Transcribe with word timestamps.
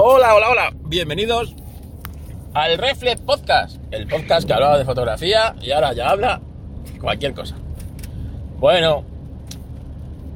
Hola, 0.00 0.36
hola, 0.36 0.50
hola. 0.50 0.72
Bienvenidos 0.84 1.56
al 2.54 2.78
Reflex 2.78 3.20
Podcast, 3.20 3.80
el 3.90 4.06
podcast 4.06 4.46
que 4.46 4.52
hablaba 4.52 4.78
de 4.78 4.84
fotografía 4.84 5.56
y 5.60 5.72
ahora 5.72 5.92
ya 5.92 6.10
habla 6.10 6.40
cualquier 7.00 7.34
cosa. 7.34 7.56
Bueno, 8.60 9.02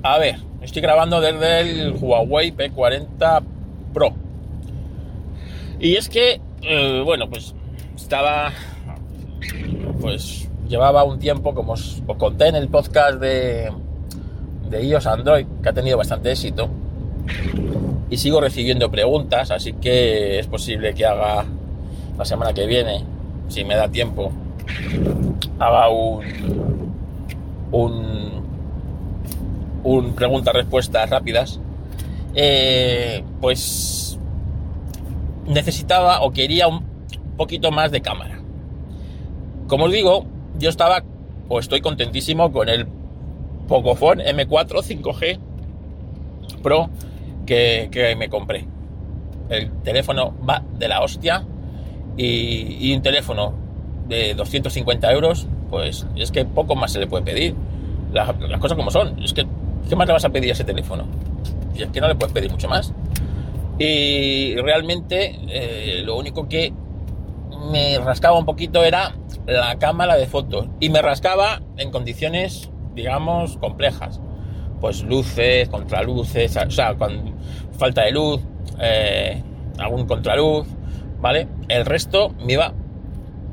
a 0.03 0.19
ver, 0.19 0.40
estoy 0.62 0.83
grabando 0.83 1.21
desde 1.21 1.61
el 1.61 1.93
Huawei 1.93 2.51
P40 2.51 3.43
Pro. 3.95 4.12
Y 5.79 5.94
es 5.94 6.08
que, 6.08 6.40
eh, 6.62 7.02
bueno, 7.04 7.30
pues 7.30 7.54
estaba, 7.94 8.50
pues 10.00 10.50
llevaba 10.68 11.04
un 11.04 11.20
tiempo, 11.20 11.54
como 11.54 11.74
os, 11.74 12.02
os 12.04 12.16
conté 12.16 12.48
en 12.48 12.56
el 12.56 12.66
podcast 12.66 13.20
de, 13.20 13.72
de 14.70 14.84
iOS 14.84 15.06
Android, 15.06 15.46
que 15.62 15.68
ha 15.68 15.72
tenido 15.72 15.98
bastante 15.98 16.32
éxito 16.32 16.68
y 18.11 18.16
sigo 18.16 18.41
recibiendo 18.41 18.91
preguntas, 18.91 19.50
así 19.50 19.72
que 19.75 20.39
es 20.39 20.46
posible 20.46 20.94
que 20.94 21.07
haga 21.07 21.45
la 22.18 22.25
semana 22.25 22.53
que 22.53 22.67
viene, 22.67 23.04
si 23.48 23.64
me 23.64 23.75
da 23.75 23.89
tiempo, 23.89 24.32
haga 25.58 25.89
un 25.89 26.72
un, 27.72 28.43
un 29.82 30.12
preguntas-respuestas 30.14 31.11
rápidas. 31.11 31.58
Eh, 32.34 33.25
pues 33.41 34.19
necesitaba 35.47 36.23
o 36.23 36.33
quería 36.33 36.69
un 36.69 36.84
poquito 37.36 37.70
más 37.73 37.91
de 37.91 38.00
cámara. 38.00 38.41
Como 39.67 39.86
os 39.86 39.92
digo, 39.92 40.27
yo 40.59 40.69
estaba 40.69 41.03
o 41.48 41.59
estoy 41.59 41.81
contentísimo 41.81 42.53
con 42.53 42.69
el 42.69 42.86
Pocophone 43.69 44.25
M4 44.25 44.83
5G 44.83 45.39
Pro 46.62 46.89
que, 47.47 48.14
me 48.17 48.28
compré. 48.28 48.67
El 49.48 49.70
teléfono 49.83 50.34
va 50.48 50.62
de 50.78 50.89
la 50.89 51.03
hostia 51.03 51.45
y, 52.17 52.95
un 52.95 53.03
teléfono 53.03 53.55
de 54.09 54.34
250 54.34 55.12
euros, 55.12 55.47
pues 55.71 56.07
es 56.17 56.31
que 56.31 56.45
poco 56.45 56.75
más 56.75 56.93
se 56.93 57.01
le 57.01 57.07
puede 57.07 57.25
pedir. 57.25 57.55
las 58.12 58.61
cosas 58.61 58.77
como 58.77 58.91
son. 58.91 59.23
Es 59.23 59.33
que, 59.33 59.47
¿qué 59.89 59.97
más 59.97 60.07
le 60.07 60.12
vas 60.12 60.25
a 60.25 60.31
pedir 60.31 60.51
a 60.51 60.53
ese 60.53 60.65
teléfono? 60.65 61.05
Y 61.75 61.83
es 61.83 61.89
que 61.91 62.01
no 62.01 62.09
le 62.09 62.15
puedes 62.15 62.33
pedir 62.33 62.51
mucho 62.51 62.69
más. 62.69 62.93
Y 63.79 64.55
realmente 64.56 65.39
eh, 65.49 66.03
lo 66.05 66.17
único 66.17 66.49
que 66.49 66.73
me 67.71 67.99
rascaba 67.99 68.39
un 68.39 68.45
poquito 68.45 68.84
era 68.84 69.15
la 69.47 69.79
cámara 69.79 70.17
de 70.17 70.27
fotos. 70.27 70.67
Y 70.81 70.91
me 70.91 71.01
rascaba 71.03 71.62
en 71.77 71.91
condiciones, 71.91 72.71
digamos, 72.95 73.56
complejas 73.56 74.21
pues 74.83 75.05
luces, 75.05 75.69
contraluces, 75.69 76.56
o 76.56 76.70
sea, 76.72 76.94
con 76.97 77.36
falta 77.78 78.02
de 78.02 78.11
luz, 78.11 78.41
eh, 78.80 79.41
algún 79.78 80.06
contraluz, 80.08 80.66
¿vale? 81.20 81.47
El 81.69 81.86
resto 81.86 82.34
me 82.44 82.55
iba 82.55 82.75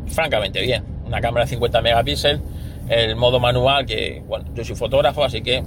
francamente 0.07 0.59
bien. 0.59 0.83
Una 1.05 1.22
cámara 1.22 1.45
de 1.45 1.52
50 1.52 1.81
megapíxeles, 1.83 2.41
el 2.89 3.16
modo 3.16 3.39
manual, 3.39 3.85
que, 3.85 4.23
bueno, 4.27 4.45
yo 4.55 4.66
soy 4.66 4.75
fotógrafo, 4.75 5.23
así 5.23 5.44
que 5.44 5.63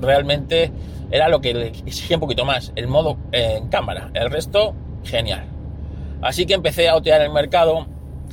realmente 0.00 0.72
era 1.12 1.28
lo 1.28 1.40
que 1.40 1.54
le 1.54 1.68
exigía 1.68 2.16
un 2.16 2.20
poquito 2.22 2.44
más, 2.44 2.72
el 2.74 2.88
modo 2.88 3.16
en 3.30 3.68
cámara. 3.68 4.10
El 4.12 4.28
resto, 4.28 4.74
genial. 5.04 5.44
Así 6.20 6.46
que 6.46 6.54
empecé 6.54 6.88
a 6.88 6.96
otear 6.96 7.22
el 7.22 7.30
mercado 7.30 7.86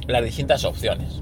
las 0.08 0.24
distintas 0.24 0.66
opciones. 0.66 1.22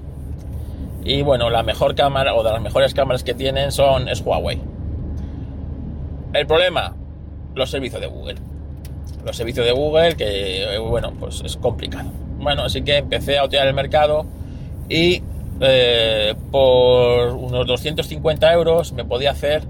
Y 1.04 1.24
bueno, 1.24 1.50
la 1.50 1.62
mejor 1.62 1.94
cámara 1.94 2.36
o 2.36 2.44
de 2.44 2.54
las 2.54 2.62
mejores 2.62 2.94
cámaras 2.94 3.26
que 3.26 3.34
tienen 3.34 3.74
son 3.74 4.08
Huawei. 4.24 4.75
El 6.36 6.48
problema, 6.48 6.94
los 7.56 7.72
servicios 7.72 8.02
de 8.02 8.08
Google. 8.08 8.36
Los 9.26 9.38
servicios 9.38 9.66
de 9.66 9.72
Google 9.72 10.18
que, 10.18 10.76
eh, 10.76 10.78
bueno, 10.80 11.14
pues 11.18 11.42
es 11.46 11.56
complicado. 11.56 12.12
Bueno, 12.40 12.64
así 12.64 12.82
que 12.82 12.98
empecé 12.98 13.38
a 13.38 13.46
otear 13.46 13.66
el 13.68 13.74
mercado 13.74 14.26
y 14.90 15.24
eh, 15.62 16.36
por 16.52 17.30
unos 17.30 17.66
250 17.66 18.52
euros 18.52 18.92
me 18.92 19.06
podía 19.06 19.32
hacer 19.32 19.64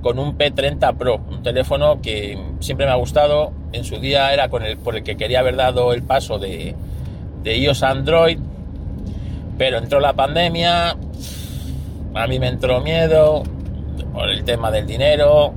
con 0.00 0.20
un 0.20 0.38
P30 0.38 0.96
Pro, 0.96 1.20
un 1.28 1.42
teléfono 1.42 2.00
que 2.00 2.38
siempre 2.60 2.86
me 2.86 2.92
ha 2.92 2.96
gustado. 2.96 3.52
En 3.72 3.82
su 3.82 3.98
día 3.98 4.32
era 4.32 4.48
con 4.48 4.62
el, 4.62 4.78
por 4.78 4.94
el 4.94 5.02
que 5.02 5.16
quería 5.16 5.40
haber 5.40 5.56
dado 5.56 5.92
el 5.92 6.04
paso 6.04 6.38
de, 6.38 6.76
de 7.42 7.58
iOS 7.58 7.82
a 7.82 7.90
Android, 7.90 8.38
pero 9.58 9.78
entró 9.78 9.98
la 9.98 10.12
pandemia, 10.12 10.96
a 12.14 12.26
mí 12.28 12.38
me 12.38 12.46
entró 12.46 12.80
miedo 12.80 13.42
por 14.14 14.30
el 14.30 14.44
tema 14.44 14.70
del 14.70 14.86
dinero, 14.86 15.54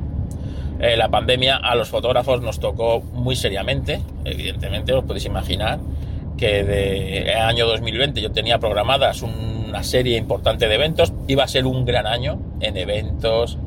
eh, 0.80 0.98
la 0.98 1.10
pandemia 1.10 1.56
a 1.58 1.76
los 1.76 1.90
fotógrafos 1.90 2.42
nos 2.42 2.60
tocó 2.60 3.02
muy 3.02 3.36
seriamente, 3.36 4.02
evidentemente, 4.26 4.94
os 4.94 5.04
podéis 5.04 5.26
imaginar 5.26 5.80
que 6.38 6.64
de 6.66 7.34
año 7.34 7.66
2020 7.66 8.22
yo 8.22 8.32
tenía 8.32 8.60
programadas 8.60 9.22
una 9.22 9.84
serie 9.84 10.18
importante 10.18 10.70
de 10.70 10.76
eventos, 10.76 11.12
iba 11.28 11.44
a 11.44 11.48
ser 11.48 11.66
un 11.66 11.84
gran 11.86 12.08
año 12.08 12.40
en 12.62 12.78
eventos 12.78 13.58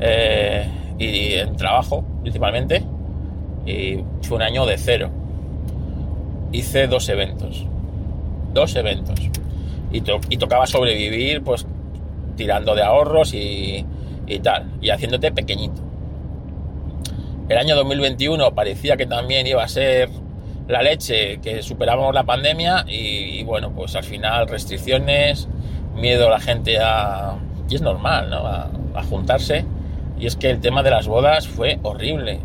eh, 0.00 0.68
y 0.98 1.32
en 1.32 1.56
trabajo 1.56 2.04
principalmente, 2.20 2.82
y 3.64 4.00
fue 4.22 4.36
un 4.36 4.42
año 4.42 4.66
de 4.66 4.76
cero. 4.76 5.10
Hice 6.52 6.86
dos 6.86 7.08
eventos, 7.08 7.64
dos 8.52 8.76
eventos, 8.76 9.18
y, 9.90 10.00
tocaba 10.36 10.66
sobrevivir 10.66 11.42
pues 11.42 11.66
tirando 12.36 12.74
de 12.74 12.82
ahorros 12.82 13.32
y 13.32 13.84
tal, 14.42 14.70
y 14.82 14.90
haciéndote 14.90 15.32
pequeñito. 15.32 15.85
El 17.48 17.58
año 17.58 17.76
2021 17.76 18.54
parecía 18.54 18.96
que 18.96 19.06
también 19.06 19.46
iba 19.46 19.62
a 19.62 19.68
ser 19.68 20.08
la 20.66 20.82
leche, 20.82 21.38
que 21.38 21.62
superábamos 21.62 22.12
la 22.12 22.24
pandemia 22.24 22.84
y, 22.88 23.44
bueno, 23.44 23.70
pues 23.70 23.94
al 23.94 24.02
final 24.02 24.48
restricciones, 24.48 25.48
miedo 25.94 26.26
a 26.26 26.30
la 26.30 26.40
gente 26.40 26.78
a... 26.80 27.36
y 27.68 27.76
es 27.76 27.82
normal, 27.82 28.30
¿no? 28.30 28.38
A, 28.46 28.70
juntarse. 29.08 29.64
Y 30.18 30.26
es 30.26 30.34
que 30.34 30.50
el 30.50 30.60
tema 30.60 30.82
de 30.82 30.90
las 30.90 31.06
bodas 31.06 31.46
fue 31.46 31.78
horrible. 31.84 32.40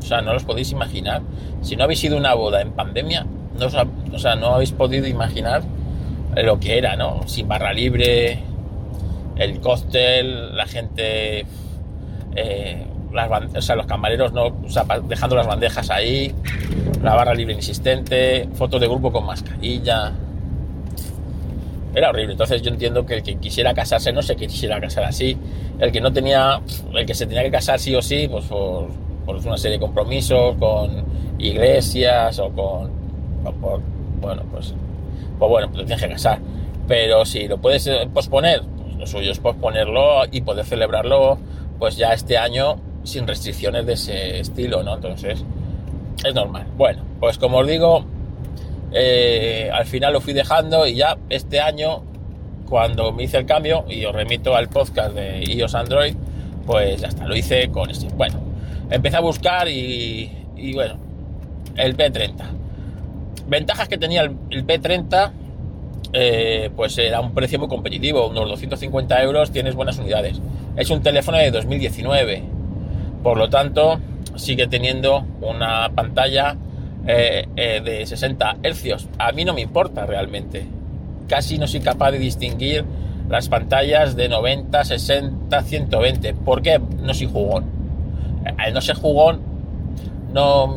O 0.00 0.02
sea, 0.02 0.20
no 0.20 0.34
los 0.34 0.44
podéis 0.44 0.72
imaginar. 0.72 1.22
Si 1.62 1.76
no 1.76 1.84
habéis 1.84 2.04
ido 2.04 2.16
a 2.16 2.18
una 2.18 2.34
boda 2.34 2.60
en 2.60 2.72
pandemia, 2.72 3.24
no 3.58 3.66
o 3.66 4.18
sea, 4.18 4.34
no 4.34 4.48
habéis 4.48 4.72
podido 4.72 5.06
imaginar 5.06 5.62
lo 6.36 6.60
que 6.60 6.76
era, 6.76 6.96
¿no? 6.96 7.22
Sin 7.26 7.48
barra 7.48 7.72
libre, 7.72 8.40
el 9.36 9.60
cóctel, 9.60 10.54
la 10.54 10.66
gente... 10.66 11.46
Eh, 12.36 12.86
los 13.14 13.86
camareros 13.86 14.32
no, 14.32 14.54
dejando 15.08 15.36
las 15.36 15.46
bandejas 15.46 15.90
ahí, 15.90 16.34
la 17.02 17.14
barra 17.14 17.34
libre 17.34 17.54
inexistente, 17.54 18.48
fotos 18.54 18.80
de 18.80 18.88
grupo 18.88 19.12
con 19.12 19.24
mascarilla. 19.26 20.12
Era 21.94 22.10
horrible. 22.10 22.32
Entonces 22.32 22.60
yo 22.62 22.70
entiendo 22.70 23.06
que 23.06 23.14
el 23.14 23.22
que 23.22 23.36
quisiera 23.36 23.72
casarse 23.72 24.12
no 24.12 24.22
se 24.22 24.34
quisiera 24.34 24.80
casar 24.80 25.04
así. 25.04 25.36
El 25.78 25.92
que 25.92 26.00
no 26.00 26.12
tenía, 26.12 26.60
el 26.92 27.06
que 27.06 27.14
se 27.14 27.26
tenía 27.26 27.42
que 27.44 27.50
casar 27.50 27.78
sí 27.78 27.94
o 27.94 28.02
sí, 28.02 28.26
pues 28.28 28.46
por, 28.46 28.88
una 29.26 29.56
serie 29.56 29.78
de 29.78 29.80
compromisos 29.80 30.56
con 30.56 31.04
iglesias 31.38 32.38
o 32.40 32.50
con, 32.50 32.90
bueno, 34.20 34.42
pues, 34.50 34.74
pues 35.38 35.50
bueno, 35.50 35.68
pues 35.70 35.86
tienes 35.86 36.02
que 36.02 36.10
casar. 36.10 36.40
Pero 36.88 37.24
si 37.24 37.46
lo 37.46 37.58
puedes 37.58 37.86
eh, 37.86 38.08
posponer, 38.12 38.62
pues 38.62 38.96
lo 38.96 39.06
suyo 39.06 39.30
es 39.30 39.38
posponerlo 39.38 40.22
y 40.30 40.40
poder 40.40 40.64
celebrarlo, 40.66 41.38
pues 41.78 41.96
ya 41.96 42.12
este 42.12 42.36
año 42.36 42.76
sin 43.04 43.26
restricciones 43.26 43.86
de 43.86 43.92
ese 43.92 44.40
estilo, 44.40 44.82
¿no? 44.82 44.94
Entonces, 44.94 45.44
es 46.24 46.34
normal. 46.34 46.66
Bueno, 46.76 47.02
pues 47.20 47.38
como 47.38 47.58
os 47.58 47.66
digo, 47.66 48.04
eh, 48.92 49.70
al 49.72 49.86
final 49.86 50.12
lo 50.12 50.20
fui 50.20 50.32
dejando 50.32 50.86
y 50.86 50.96
ya 50.96 51.16
este 51.28 51.60
año, 51.60 52.02
cuando 52.68 53.12
me 53.12 53.24
hice 53.24 53.38
el 53.38 53.46
cambio, 53.46 53.84
y 53.88 54.04
os 54.04 54.14
remito 54.14 54.54
al 54.54 54.68
podcast 54.68 55.14
de 55.14 55.44
iOS 55.44 55.74
Android, 55.74 56.14
pues 56.66 57.00
ya 57.00 57.08
está, 57.08 57.26
lo 57.26 57.36
hice 57.36 57.68
con 57.70 57.90
este. 57.90 58.08
Bueno, 58.14 58.40
empecé 58.90 59.16
a 59.16 59.20
buscar 59.20 59.68
y, 59.68 60.72
bueno, 60.74 60.96
el 61.76 61.96
P30. 61.96 62.44
Ventajas 63.46 63.88
que 63.88 63.98
tenía 63.98 64.22
el, 64.22 64.66
P30, 64.66 65.32
eh, 66.14 66.70
pues 66.74 66.96
era 66.96 67.20
un 67.20 67.34
precio 67.34 67.58
muy 67.58 67.68
competitivo, 67.68 68.28
unos 68.28 68.48
250 68.48 69.22
euros, 69.22 69.50
tienes 69.50 69.74
buenas 69.74 69.98
unidades. 69.98 70.40
Es 70.76 70.88
un 70.90 71.02
teléfono 71.02 71.36
de 71.36 71.50
2019 71.50 72.44
por 73.24 73.38
lo 73.38 73.48
tanto, 73.48 73.98
sigue 74.36 74.66
teniendo 74.66 75.24
una 75.40 75.90
pantalla 75.94 76.56
eh, 77.06 77.48
eh, 77.56 77.80
de 77.82 78.06
60 78.06 78.58
hercios. 78.62 79.08
A 79.18 79.32
mí 79.32 79.46
no 79.46 79.54
me 79.54 79.62
importa 79.62 80.04
realmente. 80.04 80.66
Casi 81.26 81.56
no 81.56 81.66
soy 81.66 81.80
capaz 81.80 82.10
de 82.12 82.18
distinguir 82.18 82.84
las 83.30 83.48
pantallas 83.48 84.14
de 84.14 84.28
90, 84.28 84.84
60, 84.84 85.62
120. 85.62 86.34
¿Por 86.34 86.60
qué? 86.60 86.78
No 87.02 87.14
soy 87.14 87.26
jugón. 87.26 87.64
Al 88.58 88.74
no 88.74 88.82
ser 88.82 88.96
jugón, 88.96 89.40
no, 90.34 90.76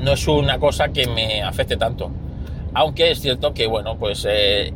no 0.00 0.12
es 0.12 0.26
una 0.26 0.58
cosa 0.58 0.88
que 0.88 1.06
me 1.06 1.44
afecte 1.44 1.76
tanto. 1.76 2.10
Aunque 2.74 3.12
es 3.12 3.20
cierto 3.20 3.54
que, 3.54 3.68
bueno, 3.68 3.96
pues 3.98 4.26
eh, 4.28 4.74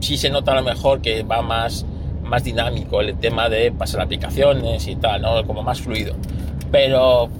sí 0.00 0.16
se 0.16 0.30
nota 0.30 0.52
a 0.52 0.54
lo 0.54 0.62
mejor 0.62 1.02
que 1.02 1.24
va 1.24 1.42
más 1.42 1.84
más 2.26 2.44
dinámico 2.44 3.00
el 3.00 3.16
tema 3.18 3.48
de 3.48 3.72
pasar 3.72 4.00
aplicaciones 4.02 4.86
y 4.86 4.96
tal, 4.96 5.22
¿no? 5.22 5.46
Como 5.46 5.62
más 5.62 5.80
fluido. 5.80 6.14
Pero 6.70 7.30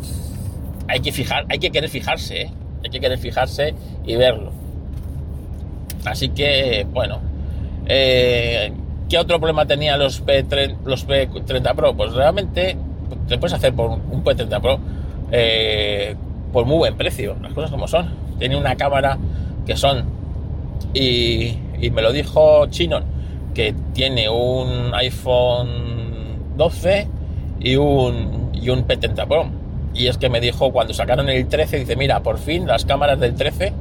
hay 0.88 1.00
que 1.00 1.12
fijar, 1.12 1.44
hay 1.48 1.58
que 1.58 1.70
querer 1.70 1.90
fijarse, 1.90 2.42
¿eh? 2.42 2.50
hay 2.84 2.90
que 2.90 3.00
querer 3.00 3.18
fijarse 3.18 3.74
y 4.04 4.16
verlo. 4.16 4.52
Así 6.04 6.28
que, 6.28 6.86
bueno, 6.92 7.20
eh, 7.86 8.72
¿qué 9.08 9.18
otro 9.18 9.38
problema 9.38 9.66
tenía 9.66 9.96
los, 9.96 10.24
P30, 10.24 10.76
los 10.84 11.06
P30 11.06 11.74
Pro? 11.74 11.94
Pues 11.96 12.12
realmente 12.12 12.76
te 13.28 13.38
puedes 13.38 13.54
hacer 13.54 13.74
por 13.74 13.90
un 13.90 14.24
P30 14.24 14.60
Pro 14.60 14.78
eh, 15.32 16.14
por 16.52 16.64
muy 16.64 16.76
buen 16.76 16.96
precio, 16.96 17.36
las 17.42 17.52
cosas 17.52 17.70
como 17.70 17.88
son. 17.88 18.14
Tiene 18.38 18.56
una 18.56 18.76
cámara 18.76 19.18
que 19.66 19.76
son, 19.76 20.04
y, 20.94 21.58
y 21.80 21.90
me 21.90 22.02
lo 22.02 22.12
dijo 22.12 22.66
Chinon, 22.66 23.15
que 23.56 23.74
tiene 23.94 24.28
un 24.28 24.94
iPhone 24.94 26.58
12 26.58 27.08
y 27.58 27.76
un, 27.76 28.50
y 28.52 28.68
un 28.68 28.86
P30 28.86 29.26
Pro. 29.26 29.46
Y 29.94 30.08
es 30.08 30.18
que 30.18 30.28
me 30.28 30.42
dijo 30.42 30.72
cuando 30.72 30.92
sacaron 30.92 31.30
el 31.30 31.48
13, 31.48 31.78
dice, 31.78 31.96
mira, 31.96 32.20
por 32.22 32.36
fin 32.36 32.66
las 32.66 32.84
cámaras 32.84 33.18
del 33.18 33.34
13 33.34 33.72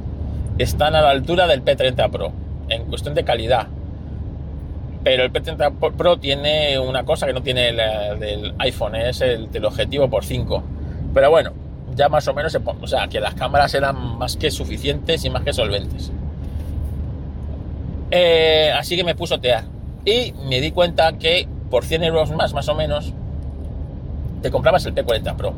están 0.56 0.94
a 0.94 1.02
la 1.02 1.10
altura 1.10 1.46
del 1.46 1.62
P30 1.62 2.10
Pro, 2.10 2.32
en 2.70 2.86
cuestión 2.86 3.14
de 3.14 3.24
calidad. 3.24 3.66
Pero 5.04 5.24
el 5.24 5.30
P30 5.30 5.94
Pro 5.94 6.16
tiene 6.16 6.78
una 6.78 7.04
cosa 7.04 7.26
que 7.26 7.34
no 7.34 7.42
tiene 7.42 7.68
el, 7.68 8.54
iPhone, 8.56 8.94
es 8.94 9.20
el 9.20 9.50
teleobjetivo 9.50 10.08
por 10.08 10.24
5. 10.24 10.64
Pero 11.12 11.28
bueno, 11.28 11.52
ya 11.94 12.08
más 12.08 12.26
o 12.28 12.32
menos 12.32 12.50
se 12.50 12.60
o 12.64 12.86
sea, 12.86 13.08
que 13.08 13.20
las 13.20 13.34
cámaras 13.34 13.74
eran 13.74 14.16
más 14.16 14.38
que 14.38 14.50
suficientes 14.50 15.22
y 15.26 15.28
más 15.28 15.42
que 15.42 15.52
solventes. 15.52 16.10
Eh, 18.10 18.72
así 18.76 18.96
que 18.96 19.04
me 19.04 19.14
puso 19.14 19.40
TEA. 19.40 19.64
Y 20.04 20.32
me 20.48 20.60
di 20.60 20.70
cuenta 20.70 21.12
que 21.18 21.48
por 21.70 21.84
100 21.84 22.04
euros 22.04 22.30
más, 22.30 22.54
más 22.54 22.68
o 22.68 22.74
menos, 22.74 23.12
te 24.42 24.50
comprabas 24.50 24.86
el 24.86 24.94
P40 24.94 25.36
Pro. 25.36 25.54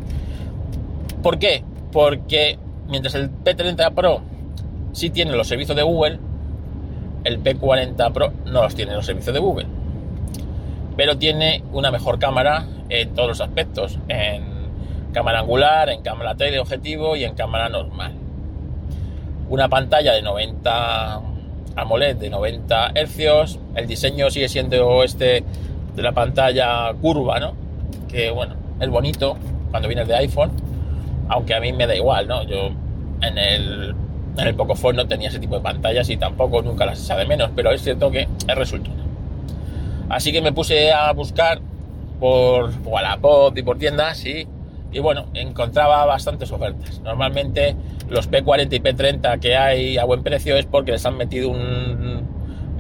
¿Por 1.23 1.39
qué? 1.39 1.63
Porque 1.93 2.59
mientras 2.89 3.15
el 3.15 3.31
P30 3.31 3.93
Pro 3.93 4.23
sí 4.93 5.11
tiene 5.11 5.33
los 5.33 5.49
servicios 5.49 5.77
de 5.77 5.83
Google, 5.83 6.19
el 7.25 7.43
P40 7.43 8.13
Pro 8.13 8.33
no 8.47 8.63
los 8.63 8.75
tiene 8.75 8.95
los 8.95 9.05
servicios 9.05 9.35
de 9.35 9.41
Google. 9.41 9.67
Pero 10.97 11.19
tiene 11.19 11.63
una 11.73 11.91
mejor 11.91 12.19
cámara 12.19 12.67
en 12.89 13.15
todos 13.15 13.29
los 13.29 13.41
aspectos. 13.41 13.99
En 14.09 14.43
cámara 15.13 15.41
angular, 15.41 15.91
en 15.91 16.03
cámara 16.03 16.35
teleobjetivo 16.35 17.17
y 17.17 17.25
en 17.25 17.35
cámara 17.35 17.69
normal. 17.69 18.13
Una 19.49 19.69
pantalla 19.69 20.13
de 20.13 20.23
90 20.23 21.21
AMOLED 21.81 22.17
de 22.17 22.31
90 22.31 22.93
Hz. 22.95 23.59
El 23.75 23.87
diseño 23.87 24.31
sigue 24.31 24.49
siendo 24.49 25.03
este 25.03 25.45
de 25.95 26.03
la 26.03 26.13
pantalla 26.13 26.93
curva, 27.01 27.41
¿no? 27.41 27.55
Que 28.09 28.31
bueno, 28.31 28.55
es 28.81 28.89
bonito 28.89 29.37
cuando 29.71 29.89
vienes 29.89 30.09
de 30.09 30.17
iPhone, 30.17 30.51
aunque 31.29 31.55
a 31.55 31.61
mí 31.61 31.73
me 31.73 31.87
da 31.87 31.95
igual, 31.95 32.27
¿no? 32.27 32.43
Yo 32.45 32.71
en 33.23 33.39
el, 33.39 33.95
en 34.37 34.47
el 34.47 34.55
Pocophone 34.55 34.97
no 34.97 35.07
tenía 35.07 35.29
ese 35.29 35.39
tipo 35.39 35.57
de 35.57 35.61
pantallas 35.61 36.09
y 36.09 36.17
tampoco 36.17 36.63
nunca 36.63 36.87
las 36.87 37.05
echa 37.05 37.17
de 37.17 37.27
menos, 37.27 37.51
pero 37.55 37.71
es 37.73 37.83
cierto 37.83 38.11
que 38.11 38.29
es 38.47 38.55
resultado. 38.55 38.97
Así 40.09 40.33
que 40.33 40.41
me 40.41 40.53
puse 40.53 40.93
a 40.93 41.13
buscar 41.13 41.61
por 42.19 42.71
Wallapop 42.85 43.57
y 43.57 43.63
por 43.63 43.79
tiendas 43.79 44.25
y, 44.25 44.47
y 44.93 45.01
bueno, 45.01 45.27
encontraba 45.35 46.05
bastantes 46.07 46.51
ofertas. 46.51 47.01
Normalmente 47.01 47.77
los 48.09 48.31
P40 48.31 48.73
y 48.73 48.81
P30 48.81 49.39
que 49.39 49.57
hay 49.57 49.99
a 49.99 50.05
buen 50.05 50.23
precio 50.23 50.57
es 50.57 50.67
porque 50.67 50.93
les 50.93 51.05
han 51.05 51.17
metido 51.17 51.51
un 51.51 52.27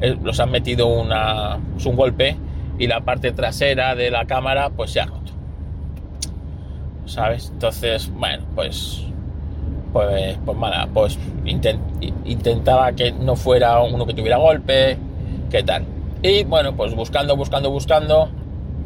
eh, 0.00 0.16
los 0.22 0.38
han 0.40 0.50
metido 0.50 0.86
una, 0.86 1.56
un 1.56 1.96
golpe 1.96 2.36
y 2.78 2.86
la 2.86 3.00
parte 3.00 3.32
trasera 3.32 3.94
de 3.94 4.10
la 4.10 4.26
cámara 4.26 4.70
pues 4.70 4.92
se 4.92 5.00
ha 5.00 5.06
roto. 5.06 5.32
¿Sabes? 7.06 7.50
Entonces, 7.52 8.10
bueno, 8.12 8.44
pues 8.54 9.04
pues, 9.92 10.38
pues 10.44 10.58
mala, 10.58 10.88
pues 10.92 11.18
intentaba 12.24 12.92
que 12.92 13.12
no 13.12 13.36
fuera 13.36 13.80
uno 13.80 14.06
que 14.06 14.14
tuviera 14.14 14.36
golpe, 14.36 14.98
qué 15.50 15.62
tal. 15.62 15.84
Y 16.22 16.44
bueno, 16.44 16.76
pues 16.76 16.94
buscando, 16.94 17.36
buscando, 17.36 17.70
buscando, 17.70 18.28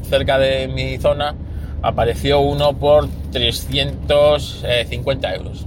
cerca 0.02 0.38
de 0.38 0.68
mi 0.68 0.98
zona, 0.98 1.34
apareció 1.82 2.40
uno 2.40 2.74
por 2.74 3.08
350 3.32 5.34
euros 5.34 5.66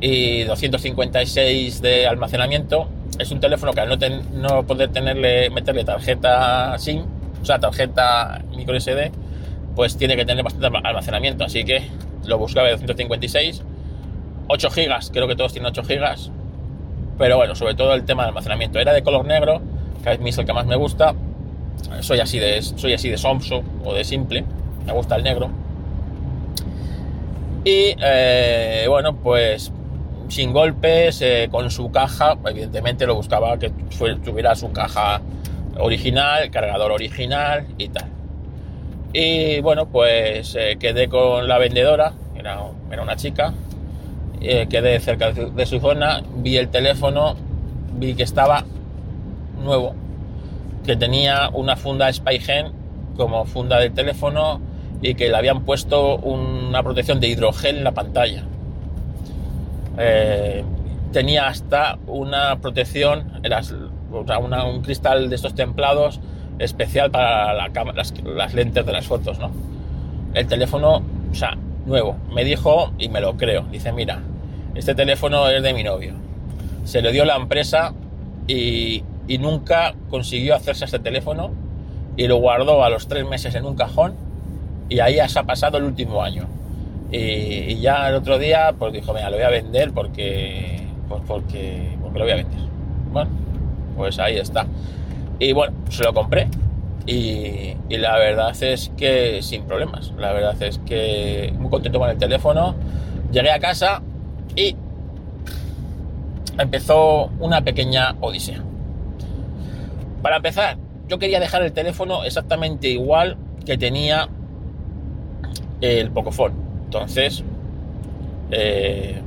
y 0.00 0.44
256 0.44 1.82
de 1.82 2.06
almacenamiento. 2.06 2.88
Es 3.18 3.30
un 3.30 3.40
teléfono 3.40 3.72
que 3.72 3.80
al 3.80 3.88
no, 3.88 3.96
no 4.34 4.62
poder 4.64 4.90
tenerle, 4.90 5.50
meterle 5.50 5.84
tarjeta 5.84 6.78
SIM, 6.78 7.04
o 7.40 7.44
sea, 7.44 7.58
tarjeta 7.58 8.42
micro 8.54 8.78
SD, 8.78 9.10
pues 9.74 9.96
tiene 9.96 10.16
que 10.16 10.24
tener 10.24 10.44
bastante 10.44 10.68
almacenamiento. 10.84 11.44
Así 11.44 11.64
que 11.64 11.88
lo 12.26 12.38
buscaba 12.38 12.66
de 12.66 12.74
256, 12.74 13.62
8 14.48 14.70
gigas, 14.70 15.10
creo 15.12 15.26
que 15.26 15.36
todos 15.36 15.52
tienen 15.52 15.70
8 15.70 15.84
gigas. 15.84 16.30
Pero 17.18 17.36
bueno, 17.36 17.56
sobre 17.56 17.74
todo 17.74 17.94
el 17.94 18.04
tema 18.04 18.22
de 18.22 18.28
almacenamiento. 18.28 18.78
Era 18.78 18.92
de 18.92 19.02
color 19.02 19.24
negro, 19.24 19.60
que 20.02 20.10
a 20.10 20.18
mí 20.18 20.30
es 20.30 20.38
el 20.38 20.46
que 20.46 20.52
más 20.52 20.66
me 20.66 20.76
gusta. 20.76 21.14
Soy 22.00 22.20
así 22.20 22.38
de, 22.38 22.62
soy 22.62 22.92
así 22.92 23.08
de 23.08 23.18
Samsung 23.18 23.64
o 23.84 23.94
de 23.94 24.04
simple, 24.04 24.44
me 24.88 24.94
gusta 24.94 25.16
el 25.16 25.22
negro. 25.22 25.50
Y 27.62 27.94
eh, 28.00 28.86
bueno, 28.88 29.14
pues 29.14 29.70
sin 30.28 30.52
golpes, 30.52 31.20
eh, 31.20 31.48
con 31.50 31.70
su 31.70 31.90
caja, 31.90 32.38
evidentemente 32.46 33.06
lo 33.06 33.14
buscaba 33.14 33.58
que 33.58 33.70
tuviera 34.24 34.54
su 34.54 34.72
caja 34.72 35.20
original, 35.78 36.50
cargador 36.50 36.92
original 36.92 37.66
y 37.76 37.88
tal. 37.88 38.06
Y 39.12 39.60
bueno, 39.60 39.86
pues 39.88 40.54
eh, 40.58 40.78
quedé 40.80 41.08
con 41.08 41.46
la 41.46 41.58
vendedora, 41.58 42.14
era, 42.34 42.60
era 42.90 43.02
una 43.02 43.16
chica, 43.16 43.52
quedé 44.40 45.00
cerca 45.00 45.32
de 45.32 45.66
su 45.66 45.80
zona, 45.80 46.22
vi 46.36 46.56
el 46.56 46.68
teléfono, 46.68 47.36
vi 47.94 48.14
que 48.14 48.22
estaba 48.22 48.64
nuevo, 49.62 49.94
que 50.86 50.96
tenía 50.96 51.50
una 51.52 51.76
funda 51.76 52.10
Spygen 52.10 52.72
como 53.16 53.44
funda 53.44 53.80
del 53.80 53.92
teléfono 53.92 54.60
y 55.00 55.14
que 55.14 55.28
le 55.28 55.36
habían 55.36 55.64
puesto 55.64 56.16
una 56.16 56.82
protección 56.82 57.20
de 57.20 57.28
hidrogel 57.28 57.78
en 57.78 57.84
la 57.84 57.92
pantalla 57.92 58.44
eh, 59.98 60.64
tenía 61.12 61.48
hasta 61.48 61.98
una 62.06 62.60
protección, 62.60 63.32
sea, 64.26 64.38
un 64.38 64.82
cristal 64.82 65.28
de 65.28 65.34
estos 65.34 65.54
templados 65.54 66.20
especial 66.60 67.10
para 67.10 67.52
la 67.52 67.68
las, 67.94 68.14
las, 68.22 68.54
lentes 68.54 68.86
de 68.86 68.92
las 68.92 69.06
fotos, 69.06 69.38
¿no? 69.38 69.50
El 70.34 70.46
teléfono, 70.46 71.02
o 71.30 71.34
sea, 71.34 71.56
nuevo. 71.86 72.16
Me 72.32 72.44
dijo, 72.44 72.92
y 72.98 73.08
me 73.08 73.20
lo 73.20 73.36
creo, 73.36 73.62
dice, 73.72 73.92
mira, 73.92 74.20
este 74.74 74.94
teléfono 74.94 75.48
es 75.48 75.62
de 75.62 75.72
mi 75.72 75.82
novio. 75.82 76.14
Se 76.84 77.02
lo 77.02 77.10
dio 77.10 77.24
la 77.24 77.36
empresa 77.36 77.92
y, 78.46 79.02
y 79.26 79.38
nunca 79.38 79.94
consiguió 80.10 80.54
hacerse 80.54 80.84
este 80.84 81.00
teléfono 81.00 81.50
y 82.16 82.28
lo 82.28 82.36
guardó 82.36 82.84
a 82.84 82.90
los 82.90 83.08
tres 83.08 83.26
meses 83.26 83.54
en 83.54 83.64
un 83.64 83.74
cajón 83.74 84.14
y 84.88 85.00
ahí 85.00 85.16
se 85.28 85.38
ha 85.38 85.42
pasado 85.42 85.78
el 85.78 85.84
último 85.84 86.22
año. 86.22 86.46
Y, 87.10 87.80
ya 87.80 88.08
el 88.08 88.16
otro 88.16 88.38
día, 88.38 88.74
pues 88.78 88.92
dijo, 88.92 89.12
mira, 89.14 89.30
lo 89.30 89.36
voy 89.36 89.44
a 89.44 89.50
vender 89.50 89.92
porque, 89.92 90.86
pues 91.08 91.22
porque, 91.26 91.96
porque 92.02 92.18
lo 92.18 92.24
voy 92.24 92.32
a 92.32 92.36
vender. 92.36 92.60
Bueno, 93.12 93.30
pues 93.96 94.18
ahí 94.18 94.36
está. 94.36 94.66
Y 95.38 95.52
bueno, 95.52 95.74
se 95.88 96.04
lo 96.04 96.12
compré. 96.12 96.48
Y, 97.06 97.74
y, 97.88 97.96
la 97.96 98.18
verdad 98.18 98.54
es 98.62 98.90
que 98.96 99.40
sin 99.42 99.64
problemas. 99.64 100.12
La 100.18 100.32
verdad 100.32 100.60
es 100.62 100.78
que 100.78 101.52
muy 101.58 101.70
contento 101.70 101.98
con 101.98 102.10
el 102.10 102.18
teléfono. 102.18 102.74
Llegué 103.32 103.50
a 103.50 103.58
casa 103.58 104.02
y 104.54 104.76
empezó 106.58 107.30
una 107.38 107.62
pequeña 107.62 108.16
odisea. 108.20 108.62
Para 110.22 110.36
empezar, 110.36 110.76
yo 111.08 111.18
quería 111.18 111.40
dejar 111.40 111.62
el 111.62 111.72
teléfono 111.72 112.24
exactamente 112.24 112.88
igual 112.88 113.38
que 113.64 113.78
tenía 113.78 114.28
el 115.80 116.10
Pocophone 116.10 116.68
entonces, 116.88 117.44
eh, 118.50 119.20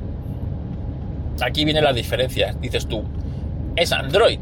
aquí 1.42 1.64
vienen 1.64 1.84
las 1.84 1.94
diferencias. 1.94 2.60
Dices 2.60 2.88
tú, 2.88 3.04
es 3.76 3.92
Android. 3.92 4.40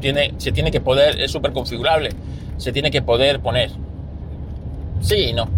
Tiene, 0.00 0.34
se 0.38 0.50
tiene 0.50 0.72
que 0.72 0.80
poder, 0.80 1.20
es 1.20 1.30
súper 1.30 1.52
configurable. 1.52 2.10
Se 2.56 2.72
tiene 2.72 2.90
que 2.90 3.02
poder 3.02 3.38
poner. 3.38 3.70
Sí 5.00 5.28
y 5.28 5.32
no. 5.32 5.48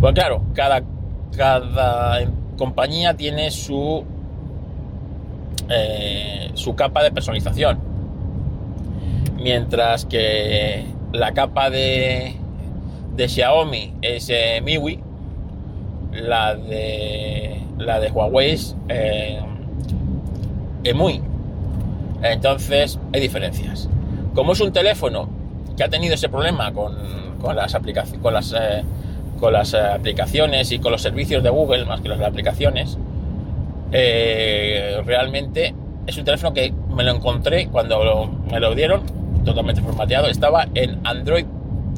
Pues 0.00 0.14
claro, 0.14 0.42
cada, 0.54 0.82
cada 1.36 2.20
compañía 2.56 3.12
tiene 3.12 3.50
su, 3.50 4.02
eh, 5.68 6.52
su 6.54 6.74
capa 6.74 7.02
de 7.02 7.10
personalización. 7.10 7.78
Mientras 9.36 10.06
que 10.06 10.86
la 11.12 11.32
capa 11.32 11.68
de, 11.68 12.34
de 13.18 13.28
Xiaomi 13.28 13.94
es 14.00 14.30
eh, 14.30 14.60
MIUI, 14.64 15.00
la 16.12 16.54
de 16.54 17.60
la 17.76 17.98
de 18.00 18.10
Huawei 18.10 18.52
es 18.52 18.76
eh, 18.88 19.40
muy 20.94 21.20
entonces 22.22 22.98
hay 23.12 23.20
diferencias 23.20 23.88
como 24.34 24.52
es 24.52 24.60
un 24.60 24.72
teléfono 24.72 25.28
que 25.76 25.84
ha 25.84 25.88
tenido 25.88 26.14
ese 26.14 26.28
problema 26.28 26.72
con, 26.72 26.96
con 27.40 27.54
las 27.54 27.74
aplicaciones 27.74 28.22
con 28.22 28.32
las 28.32 28.52
eh, 28.52 28.84
con 29.38 29.52
las 29.52 29.74
eh, 29.74 29.80
aplicaciones 29.80 30.72
y 30.72 30.78
con 30.78 30.92
los 30.92 31.02
servicios 31.02 31.42
de 31.42 31.50
Google 31.50 31.84
más 31.84 32.00
que 32.00 32.08
las 32.08 32.20
aplicaciones 32.20 32.96
eh, 33.92 35.02
realmente 35.04 35.74
es 36.06 36.16
un 36.16 36.24
teléfono 36.24 36.54
que 36.54 36.72
me 36.94 37.04
lo 37.04 37.14
encontré 37.14 37.68
cuando 37.68 38.30
me 38.50 38.60
lo 38.60 38.74
dieron, 38.74 39.02
totalmente 39.44 39.82
formateado, 39.82 40.28
estaba 40.28 40.66
en 40.74 40.98
Android 41.04 41.44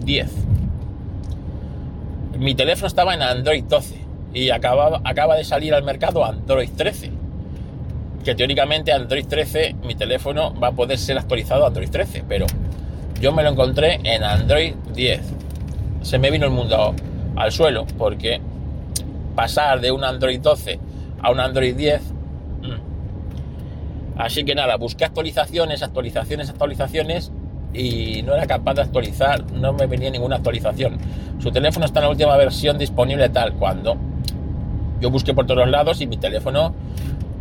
10. 0.04 0.49
Mi 2.40 2.54
teléfono 2.54 2.86
estaba 2.86 3.12
en 3.12 3.20
Android 3.20 3.64
12 3.64 3.96
y 4.32 4.48
acaba, 4.48 5.02
acaba 5.04 5.36
de 5.36 5.44
salir 5.44 5.74
al 5.74 5.82
mercado 5.82 6.24
Android 6.24 6.70
13. 6.74 7.10
Que 8.24 8.34
teóricamente 8.34 8.94
Android 8.94 9.26
13, 9.26 9.76
mi 9.84 9.94
teléfono 9.94 10.54
va 10.54 10.68
a 10.68 10.72
poder 10.72 10.96
ser 10.96 11.18
actualizado 11.18 11.64
a 11.64 11.66
Android 11.66 11.90
13, 11.90 12.24
pero 12.26 12.46
yo 13.20 13.32
me 13.32 13.42
lo 13.42 13.50
encontré 13.50 14.00
en 14.04 14.24
Android 14.24 14.72
10. 14.94 15.20
Se 16.00 16.18
me 16.18 16.30
vino 16.30 16.46
el 16.46 16.52
mundo 16.52 16.94
al 17.36 17.52
suelo 17.52 17.86
porque 17.98 18.40
pasar 19.36 19.82
de 19.82 19.92
un 19.92 20.02
Android 20.02 20.40
12 20.40 20.80
a 21.20 21.30
un 21.30 21.40
Android 21.40 21.76
10 21.76 22.00
mm. 22.62 24.16
así 24.16 24.44
que 24.44 24.54
nada, 24.54 24.76
busqué 24.76 25.04
actualizaciones, 25.04 25.82
actualizaciones, 25.82 26.48
actualizaciones 26.48 27.32
y 27.72 28.22
no 28.22 28.34
era 28.34 28.46
capaz 28.46 28.74
de 28.74 28.82
actualizar, 28.82 29.44
no 29.52 29.72
me 29.72 29.86
venía 29.86 30.10
ninguna 30.10 30.36
actualización. 30.36 30.98
Su 31.38 31.50
teléfono 31.50 31.86
está 31.86 32.00
en 32.00 32.04
la 32.04 32.10
última 32.10 32.36
versión 32.36 32.78
disponible 32.78 33.28
tal 33.28 33.54
cuando 33.54 33.96
yo 35.00 35.10
busqué 35.10 35.32
por 35.34 35.46
todos 35.46 35.68
lados 35.68 36.00
y 36.00 36.06
mi 36.06 36.16
teléfono 36.18 36.74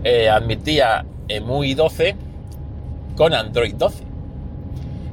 eh, 0.04 0.30
admitía 0.30 1.06
EMUI 1.28 1.74
12 1.74 2.16
con 3.16 3.34
Android 3.34 3.76
12. 3.76 4.04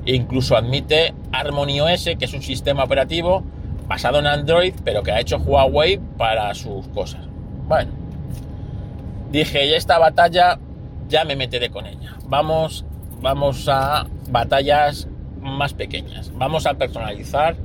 E 0.07 0.15
incluso 0.15 0.57
admite 0.57 1.13
Harmony 1.33 1.81
OS, 1.81 2.05
que 2.17 2.25
es 2.25 2.33
un 2.33 2.43
sistema 2.43 2.85
operativo 2.85 3.43
basado 3.89 4.21
en 4.21 4.27
Android, 4.27 4.75
pero 4.85 5.03
que 5.03 5.11
ha 5.11 5.21
hecho 5.21 5.39
Huawei 5.39 5.99
para 6.17 6.55
sus 6.55 6.87
cosas. 6.89 7.27
Bueno, 7.67 7.91
dije, 9.33 9.67
y 9.67 9.75
esta 9.75 9.99
batalla 9.99 10.59
ya 11.09 11.25
me 11.25 11.35
meteré 11.35 11.71
con 11.71 11.87
ella. 11.87 12.15
Vamos, 12.29 12.85
vamos 13.21 13.69
a 13.69 14.07
batallas 14.31 15.09
más 15.41 15.75
pequeñas. 15.75 16.33
Vamos 16.35 16.67
a 16.67 16.75
personalizar. 16.75 17.57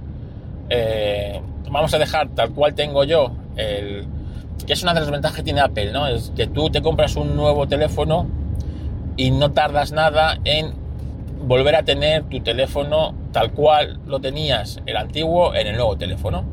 Eh, 0.70 1.42
vamos 1.70 1.94
a 1.94 1.98
dejar 1.98 2.30
tal 2.30 2.52
cual 2.52 2.74
tengo 2.74 3.04
yo 3.04 3.32
que 4.66 4.74
es 4.74 4.84
una 4.84 4.94
de 4.94 5.02
las 5.02 5.12
ventajas 5.12 5.38
que 5.38 5.44
tiene 5.44 5.62
Apple, 5.62 5.92
¿no? 5.92 6.08
Es 6.08 6.32
que 6.36 6.48
tú 6.48 6.70
te 6.70 6.82
compras 6.82 7.16
un 7.16 7.36
nuevo 7.36 7.68
teléfono 7.68 8.28
y 9.18 9.32
no 9.32 9.52
tardas 9.52 9.92
nada 9.92 10.40
en 10.46 10.74
volver 11.44 11.76
a 11.76 11.84
tener 11.84 12.24
tu 12.24 12.42
teléfono 12.42 13.16
tal 13.32 13.52
cual 13.52 14.00
lo 14.06 14.20
tenías 14.20 14.80
el 14.86 14.98
antiguo 14.98 15.56
en 15.56 15.68
el 15.68 15.76
nuevo 15.76 15.98
teléfono. 15.98 16.46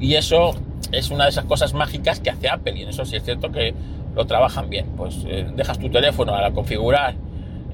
Y 0.00 0.14
eso 0.14 0.54
es 0.92 1.10
una 1.10 1.24
de 1.24 1.30
esas 1.30 1.44
cosas 1.44 1.74
mágicas 1.74 2.20
que 2.20 2.30
hace 2.30 2.48
Apple 2.48 2.74
y 2.76 2.82
en 2.82 2.88
eso 2.88 3.04
sí 3.04 3.16
es 3.16 3.24
cierto 3.24 3.52
que 3.52 3.74
lo 4.14 4.26
trabajan 4.26 4.70
bien. 4.70 4.86
Pues 4.96 5.24
eh, 5.26 5.46
dejas 5.54 5.78
tu 5.78 5.90
teléfono 5.90 6.34
a 6.34 6.50
configurar 6.52 7.14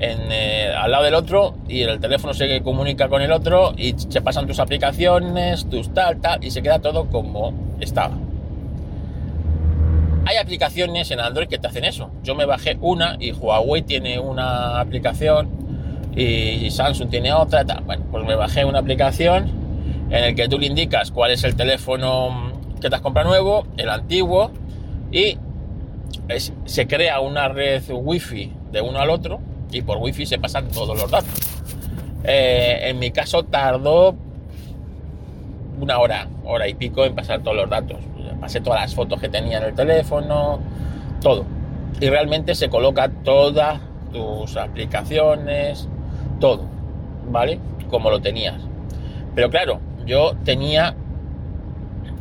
eh, 0.02 0.73
al 0.75 0.90
lado 0.90 1.04
del 1.04 1.14
otro 1.14 1.57
y 1.69 1.83
el 1.83 2.00
teléfono 2.00 2.33
se 2.33 2.62
comunica 2.62 3.11
con 3.11 3.21
el 3.21 3.33
otro 3.33 3.75
y 3.76 3.95
se 3.97 4.23
pasan 4.23 4.47
tus 4.47 4.59
aplicaciones, 4.59 5.69
tus 5.69 5.92
tal, 5.92 6.23
tal 6.23 6.42
y 6.42 6.50
se 6.50 6.62
queda 6.62 6.78
todo 6.78 7.07
como 7.07 7.52
estaba. 7.80 8.16
Hay 10.25 10.37
aplicaciones 10.38 11.11
en 11.11 11.21
Android 11.21 11.49
que 11.49 11.59
te 11.59 11.66
hacen 11.66 11.85
eso. 11.85 12.11
Yo 12.23 12.35
me 12.35 12.47
bajé 12.47 12.78
una 12.80 13.16
y 13.21 13.33
Huawei 13.33 13.83
tiene 13.83 14.19
una 14.19 14.80
aplicación 14.80 15.50
y 16.16 16.71
Samsung 16.71 17.11
tiene 17.11 17.33
otra. 17.33 17.64
Tal. 17.64 17.83
Bueno, 17.85 18.04
pues 18.11 18.25
me 18.25 18.37
bajé 18.37 18.64
una 18.64 18.78
aplicación 18.78 19.50
en 20.09 20.25
el 20.25 20.35
que 20.35 20.49
tú 20.49 20.59
le 20.59 20.66
indicas 20.66 21.11
cuál 21.11 21.33
es 21.33 21.45
el 21.45 21.57
teléfono 21.57 22.52
que 22.80 22.88
te 22.88 22.95
has 22.95 23.02
comprado 23.02 23.28
nuevo, 23.28 23.66
el 23.76 23.90
antiguo 23.90 24.50
y 25.12 25.37
se 26.64 26.87
crea 26.87 27.21
una 27.21 27.49
red 27.49 27.83
wifi 27.90 28.52
de 28.73 28.80
uno 28.80 28.99
al 28.99 29.11
otro 29.11 29.50
y 29.72 29.82
por 29.82 29.98
wifi 29.98 30.26
se 30.26 30.38
pasan 30.38 30.68
todos 30.68 30.98
los 30.98 31.10
datos. 31.10 31.30
Eh, 32.24 32.80
en 32.84 32.98
mi 32.98 33.10
caso 33.10 33.44
tardó 33.44 34.14
una 35.80 35.98
hora, 35.98 36.28
hora 36.44 36.68
y 36.68 36.74
pico 36.74 37.04
en 37.04 37.14
pasar 37.14 37.42
todos 37.42 37.56
los 37.56 37.70
datos. 37.70 37.98
Pasé 38.40 38.60
todas 38.60 38.80
las 38.80 38.94
fotos 38.94 39.20
que 39.20 39.28
tenía 39.28 39.58
en 39.58 39.64
el 39.64 39.74
teléfono, 39.74 40.60
todo. 41.20 41.44
Y 42.00 42.08
realmente 42.08 42.54
se 42.54 42.68
coloca 42.68 43.10
todas 43.24 43.80
tus 44.12 44.56
aplicaciones, 44.56 45.88
todo, 46.40 46.64
¿vale? 47.30 47.58
Como 47.90 48.10
lo 48.10 48.20
tenías. 48.20 48.56
Pero 49.34 49.50
claro, 49.50 49.80
yo 50.06 50.34
tenía 50.44 50.94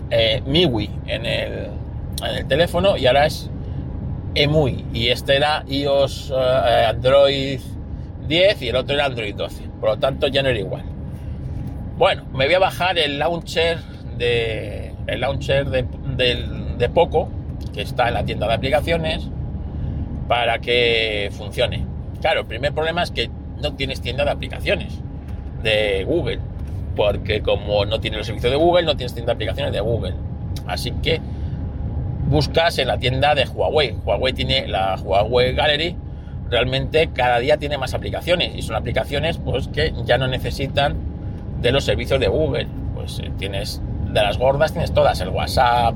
eh, 0.10 0.42
MIUI 0.46 0.90
en 1.08 1.26
el, 1.26 1.70
en 2.24 2.36
el 2.38 2.46
teléfono 2.48 2.98
y 2.98 3.08
ahora 3.08 3.26
es 3.26 3.50
EMUI. 4.36 4.86
Y 4.94 5.08
este 5.10 5.36
era 5.36 5.64
iOS 5.68 6.32
eh, 6.36 6.86
Android 6.88 7.60
10 8.28 8.62
y 8.62 8.70
el 8.70 8.76
otro 8.76 8.96
era 8.96 9.06
Android 9.06 9.36
12. 9.36 9.64
Por 9.80 9.90
lo 9.90 9.98
tanto, 9.98 10.28
ya 10.28 10.44
no 10.44 10.50
era 10.50 10.60
igual. 10.60 10.84
Bueno, 11.98 12.26
me 12.34 12.46
voy 12.46 12.54
a 12.54 12.60
bajar 12.60 12.98
el 12.98 13.20
launcher 13.20 13.80
de 14.18 14.94
el 15.08 15.22
launcher 15.22 15.70
de, 15.70 15.86
de, 16.78 16.90
Poco, 16.90 17.30
que 17.74 17.82
está 17.82 18.08
en 18.08 18.14
la 18.14 18.24
tienda 18.24 18.48
de 18.48 18.54
aplicaciones, 18.54 19.28
para 20.28 20.60
que 20.60 21.30
funcione. 21.32 21.86
Claro, 22.22 22.42
el 22.42 22.46
primer 22.46 22.74
problema 22.74 23.04
es 23.04 23.12
que 23.12 23.30
no 23.58 23.74
tienes 23.74 24.02
tienda 24.02 24.24
de 24.24 24.32
aplicaciones 24.32 25.00
de 25.64 26.04
Google, 26.06 26.40
porque 26.96 27.42
como 27.42 27.86
no 27.86 28.00
tienes 28.00 28.20
el 28.20 28.26
servicio 28.26 28.52
de 28.52 28.56
Google, 28.56 28.84
no 28.84 28.96
tienes 28.96 29.14
tienda 29.14 29.32
de 29.34 29.36
aplicaciones 29.36 29.74
de 29.74 29.80
Google. 29.80 30.14
Así 30.68 30.92
que 30.92 31.20
buscas 32.28 32.78
en 32.78 32.88
la 32.88 32.98
tienda 32.98 33.36
de 33.36 33.46
Huawei. 33.46 33.96
Huawei 34.06 34.34
tiene 34.34 34.68
la 34.68 34.96
Huawei 34.96 35.54
Gallery, 35.54 35.96
realmente 36.50 37.10
cada 37.14 37.40
día 37.40 37.58
tiene 37.58 37.78
más 37.78 37.94
aplicaciones 37.94 38.56
y 38.56 38.62
son 38.62 38.76
aplicaciones 38.76 39.38
pues 39.38 39.68
que 39.68 39.94
ya 40.06 40.18
no 40.18 40.28
necesitan 40.28 40.96
de 41.62 41.72
los 41.72 41.84
servicios 41.84 42.20
de 42.20 42.28
Google. 42.28 42.68
Pues 42.96 43.20
eh, 43.20 43.32
tienes 43.38 43.82
de 44.12 44.22
las 44.22 44.38
gordas, 44.38 44.72
tienes 44.72 44.94
todas, 44.94 45.20
el 45.22 45.30
WhatsApp, 45.30 45.96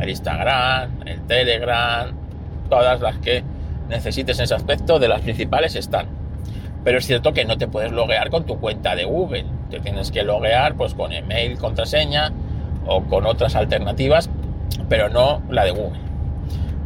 el 0.00 0.08
Instagram, 0.08 0.90
el 1.06 1.20
Telegram, 1.22 2.12
todas 2.68 3.00
las 3.00 3.18
que 3.18 3.42
necesites 3.88 4.38
en 4.38 4.44
ese 4.44 4.54
aspecto, 4.54 4.98
de 4.98 5.08
las 5.08 5.20
principales 5.20 5.76
están. 5.76 6.06
Pero 6.84 6.98
es 6.98 7.06
cierto 7.06 7.32
que 7.32 7.44
no 7.44 7.56
te 7.58 7.68
puedes 7.68 7.92
loguear 7.92 8.30
con 8.30 8.44
tu 8.44 8.58
cuenta 8.58 8.96
de 8.96 9.04
Google. 9.04 9.44
Te 9.70 9.78
tienes 9.80 10.10
que 10.10 10.22
loguear 10.24 10.74
pues 10.74 10.94
con 10.94 11.12
email, 11.12 11.58
contraseña 11.58 12.32
o 12.86 13.02
con 13.04 13.26
otras 13.26 13.54
alternativas, 13.54 14.28
pero 14.88 15.08
no 15.08 15.42
la 15.50 15.64
de 15.64 15.70
Google. 15.70 16.00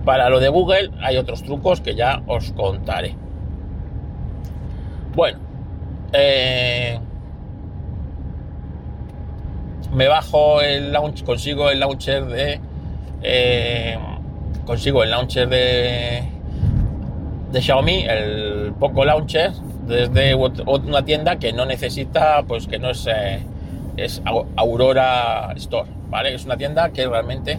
Para 0.04 0.30
lo 0.30 0.38
de 0.38 0.49
Google 0.49 0.90
hay 1.00 1.16
otros 1.16 1.42
trucos 1.42 1.80
que 1.80 1.95
ya 1.95 2.23
os 2.26 2.52
contaré. 2.52 3.16
Bueno, 5.14 5.38
eh, 6.12 6.99
me 9.92 10.09
bajo 10.09 10.61
el 10.61 10.92
launch, 10.92 11.25
consigo 11.25 11.71
el 11.71 11.80
launcher 11.80 12.26
de. 12.26 12.61
Eh, 13.23 13.99
consigo 14.64 15.02
el 15.02 15.11
launcher 15.11 15.49
de. 15.49 16.23
de 17.50 17.62
Xiaomi, 17.62 18.04
el 18.04 18.75
Poco 18.78 19.04
Launcher, 19.04 19.52
desde 19.87 20.35
una 20.35 21.04
tienda 21.04 21.38
que 21.38 21.52
no 21.52 21.64
necesita, 21.64 22.45
pues 22.47 22.66
que 22.66 22.78
no 22.78 22.90
es. 22.90 23.06
Eh, 23.06 23.40
es 23.97 24.21
Aurora 24.56 25.52
Store, 25.56 25.88
¿vale? 26.08 26.34
Es 26.34 26.44
una 26.44 26.56
tienda 26.56 26.90
que 26.90 27.06
realmente 27.06 27.58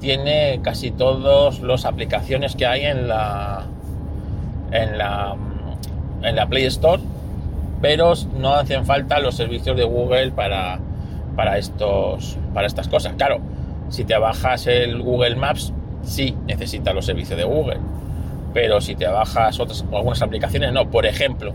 tiene 0.00 0.60
casi 0.62 0.90
todas 0.90 1.60
las 1.60 1.84
aplicaciones 1.84 2.56
que 2.56 2.66
hay 2.66 2.84
en 2.84 3.08
la. 3.08 3.64
en 4.72 4.98
la. 4.98 5.36
en 6.22 6.36
la 6.36 6.46
Play 6.46 6.64
Store, 6.66 7.02
pero 7.80 8.14
no 8.38 8.54
hacen 8.54 8.84
falta 8.86 9.20
los 9.20 9.34
servicios 9.34 9.76
de 9.76 9.84
Google 9.84 10.32
para 10.32 10.80
para, 11.36 11.58
estos, 11.58 12.36
para 12.54 12.66
estas 12.66 12.88
cosas. 12.88 13.14
Claro, 13.16 13.38
si 13.90 14.04
te 14.04 14.16
bajas 14.18 14.66
el 14.66 15.00
Google 15.02 15.36
Maps, 15.36 15.72
sí 16.02 16.34
necesita 16.46 16.92
los 16.92 17.04
servicios 17.04 17.38
de 17.38 17.44
Google. 17.44 17.78
Pero 18.54 18.80
si 18.80 18.96
te 18.96 19.06
bajas 19.06 19.60
otras, 19.60 19.84
algunas 19.92 20.22
aplicaciones, 20.22 20.72
no. 20.72 20.90
Por 20.90 21.06
ejemplo, 21.06 21.52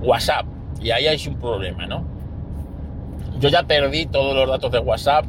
WhatsApp. 0.00 0.46
Y 0.80 0.92
ahí 0.92 1.08
hay 1.08 1.20
un 1.26 1.34
problema, 1.34 1.86
¿no? 1.86 2.04
Yo 3.40 3.48
ya 3.48 3.62
perdí 3.62 4.06
todos 4.06 4.34
los 4.34 4.48
datos 4.48 4.70
de 4.72 4.78
WhatsApp 4.78 5.24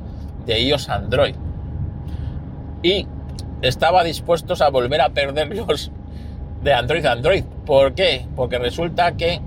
de 0.45 0.59
iOS 0.61 0.89
Android. 0.89 1.35
Y 2.81 3.07
estaba 3.61 4.03
dispuestos 4.03 4.61
a 4.61 4.69
volver 4.69 5.01
a 5.01 5.09
perderlos 5.09 5.91
de 6.63 6.73
Android 6.73 7.05
a 7.05 7.11
Android. 7.11 7.43
¿Por 7.65 7.93
qué? 7.93 8.25
Porque 8.35 8.57
resulta 8.57 9.11
que 9.13 9.41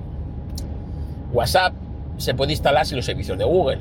WhatsApp 1.33 1.73
se 2.19 2.35
puede 2.35 2.53
instalar 2.53 2.87
sin 2.87 2.97
los 2.97 3.07
servicios 3.07 3.39
de 3.39 3.45
Google 3.45 3.81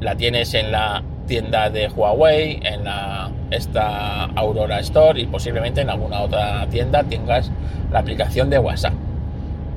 la 0.00 0.14
tienes 0.14 0.52
en 0.54 0.72
la 0.72 1.02
tienda 1.26 1.70
de 1.70 1.88
Huawei, 1.88 2.60
en 2.62 2.84
la, 2.84 3.30
esta 3.50 4.24
Aurora 4.24 4.80
Store 4.80 5.20
y 5.20 5.26
posiblemente 5.26 5.80
en 5.80 5.90
alguna 5.90 6.20
otra 6.20 6.66
tienda 6.68 7.02
tengas 7.02 7.50
la 7.90 8.00
aplicación 8.00 8.50
de 8.50 8.58
WhatsApp. 8.58 8.92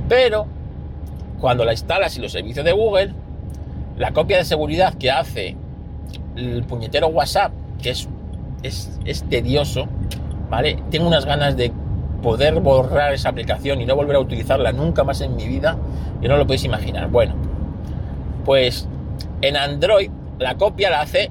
Pero 0.08 0.48
cuando 1.40 1.66
la 1.66 1.72
instalas 1.72 2.18
y 2.18 2.22
los 2.22 2.32
servicios 2.32 2.66
de 2.66 2.72
Google, 2.72 3.14
la 4.00 4.14
copia 4.14 4.38
de 4.38 4.46
seguridad 4.46 4.96
que 4.96 5.12
hace 5.12 5.56
el 6.38 6.64
puñetero 6.64 7.08
WhatsApp, 7.08 7.52
que 7.82 7.90
es, 7.90 8.08
es, 8.64 9.24
tedioso, 9.30 9.88
¿vale? 10.50 10.82
Tengo 10.90 11.08
unas 11.08 11.26
ganas 11.26 11.58
de 11.58 11.72
poder 12.24 12.62
borrar 12.62 13.14
esa 13.14 13.30
aplicación 13.30 13.82
y 13.82 13.86
no 13.86 13.98
volver 13.98 14.16
a 14.16 14.20
utilizarla 14.20 14.72
nunca 14.72 15.04
más 15.04 15.20
en 15.20 15.36
mi 15.36 15.48
vida, 15.48 15.78
y 16.22 16.30
no 16.30 16.38
lo 16.38 16.46
podéis 16.46 16.64
imaginar. 16.64 17.10
Bueno, 17.10 17.36
pues 18.46 18.88
en 19.42 19.58
Android 19.58 20.10
la 20.40 20.56
copia 20.56 20.90
la 20.90 21.02
hace 21.02 21.30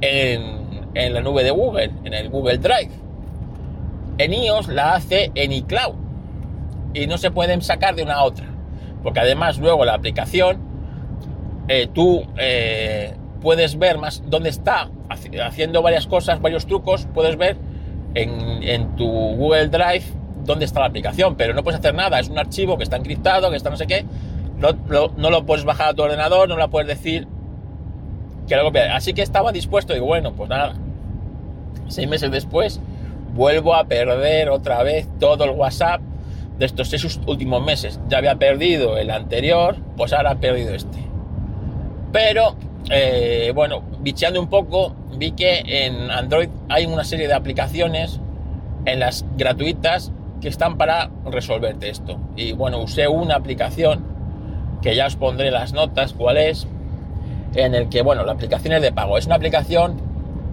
en, 0.00 0.88
en 0.94 1.12
la 1.12 1.20
nube 1.20 1.44
de 1.44 1.50
Google, 1.50 1.90
en 2.04 2.14
el 2.14 2.30
Google 2.30 2.58
Drive. 2.58 2.90
En 4.16 4.32
iOS 4.32 4.68
la 4.68 4.94
hace 4.94 5.32
en 5.34 5.52
iCloud 5.52 5.96
y 6.94 7.06
no 7.06 7.18
se 7.18 7.30
pueden 7.30 7.60
sacar 7.60 7.94
de 7.94 8.02
una 8.02 8.14
a 8.14 8.24
otra. 8.24 8.46
Porque 9.02 9.20
además 9.20 9.58
luego 9.58 9.84
la 9.84 9.94
aplicación, 9.94 10.73
eh, 11.68 11.88
tú 11.92 12.24
eh, 12.38 13.14
puedes 13.40 13.78
ver 13.78 13.98
más 13.98 14.22
dónde 14.26 14.48
está 14.48 14.90
haciendo 15.08 15.82
varias 15.82 16.06
cosas, 16.06 16.40
varios 16.40 16.66
trucos, 16.66 17.06
puedes 17.12 17.36
ver 17.36 17.56
en, 18.14 18.96
tu 18.96 19.06
Google 19.06 19.68
Drive 19.68 20.04
dónde 20.44 20.64
está 20.64 20.80
la 20.80 20.86
aplicación, 20.86 21.36
pero 21.36 21.54
no 21.54 21.62
puedes 21.62 21.80
hacer 21.80 21.94
nada, 21.94 22.20
es 22.20 22.28
un 22.28 22.38
archivo 22.38 22.76
que 22.76 22.84
está 22.84 22.96
encriptado, 22.96 23.50
que 23.50 23.56
está 23.56 23.70
no 23.70 23.76
sé 23.76 23.86
qué, 23.86 24.04
no, 24.58 25.30
lo 25.30 25.46
puedes 25.46 25.64
bajar 25.64 25.88
a 25.88 25.94
tu 25.94 26.02
ordenador, 26.02 26.48
no 26.48 26.56
lo 26.56 26.70
puedes 26.70 26.88
decir 26.88 27.26
que 28.48 28.56
lo 28.56 28.64
copia. 28.64 28.94
Así 28.94 29.14
que 29.14 29.22
estaba 29.22 29.52
dispuesto, 29.52 29.94
digo, 29.94 30.06
bueno, 30.06 30.32
pues 30.32 30.48
nada, 30.48 30.74
seis 31.88 32.08
meses 32.08 32.30
después 32.30 32.80
vuelvo 33.34 33.74
a 33.74 33.84
perder 33.84 34.48
otra 34.48 34.82
vez 34.82 35.08
todo 35.18 35.44
el 35.44 35.50
WhatsApp 35.50 36.00
de 36.58 36.66
estos 36.66 36.88
seis 36.88 37.20
últimos 37.26 37.64
meses. 37.64 38.00
Ya 38.08 38.18
había 38.18 38.36
perdido 38.36 38.96
el 38.96 39.10
anterior, 39.10 39.76
pues 39.96 40.12
ahora 40.12 40.32
he 40.32 40.36
perdido 40.36 40.74
este. 40.74 41.13
Pero, 42.14 42.54
eh, 42.90 43.50
bueno, 43.56 43.82
bicheando 43.98 44.40
un 44.40 44.46
poco, 44.46 44.94
vi 45.16 45.32
que 45.32 45.64
en 45.66 46.12
Android 46.12 46.48
hay 46.68 46.86
una 46.86 47.02
serie 47.02 47.26
de 47.26 47.34
aplicaciones 47.34 48.20
en 48.84 49.00
las 49.00 49.24
gratuitas 49.36 50.12
que 50.40 50.46
están 50.46 50.78
para 50.78 51.10
resolverte 51.24 51.90
esto. 51.90 52.20
Y 52.36 52.52
bueno, 52.52 52.78
usé 52.78 53.08
una 53.08 53.34
aplicación 53.34 54.04
que 54.80 54.94
ya 54.94 55.06
os 55.06 55.16
pondré 55.16 55.50
las 55.50 55.72
notas 55.72 56.12
cuál 56.12 56.36
es, 56.36 56.68
en 57.56 57.74
el 57.74 57.88
que, 57.88 58.02
bueno, 58.02 58.24
la 58.24 58.30
aplicación 58.30 58.74
es 58.74 58.82
de 58.82 58.92
pago. 58.92 59.18
Es 59.18 59.26
una 59.26 59.34
aplicación 59.34 60.00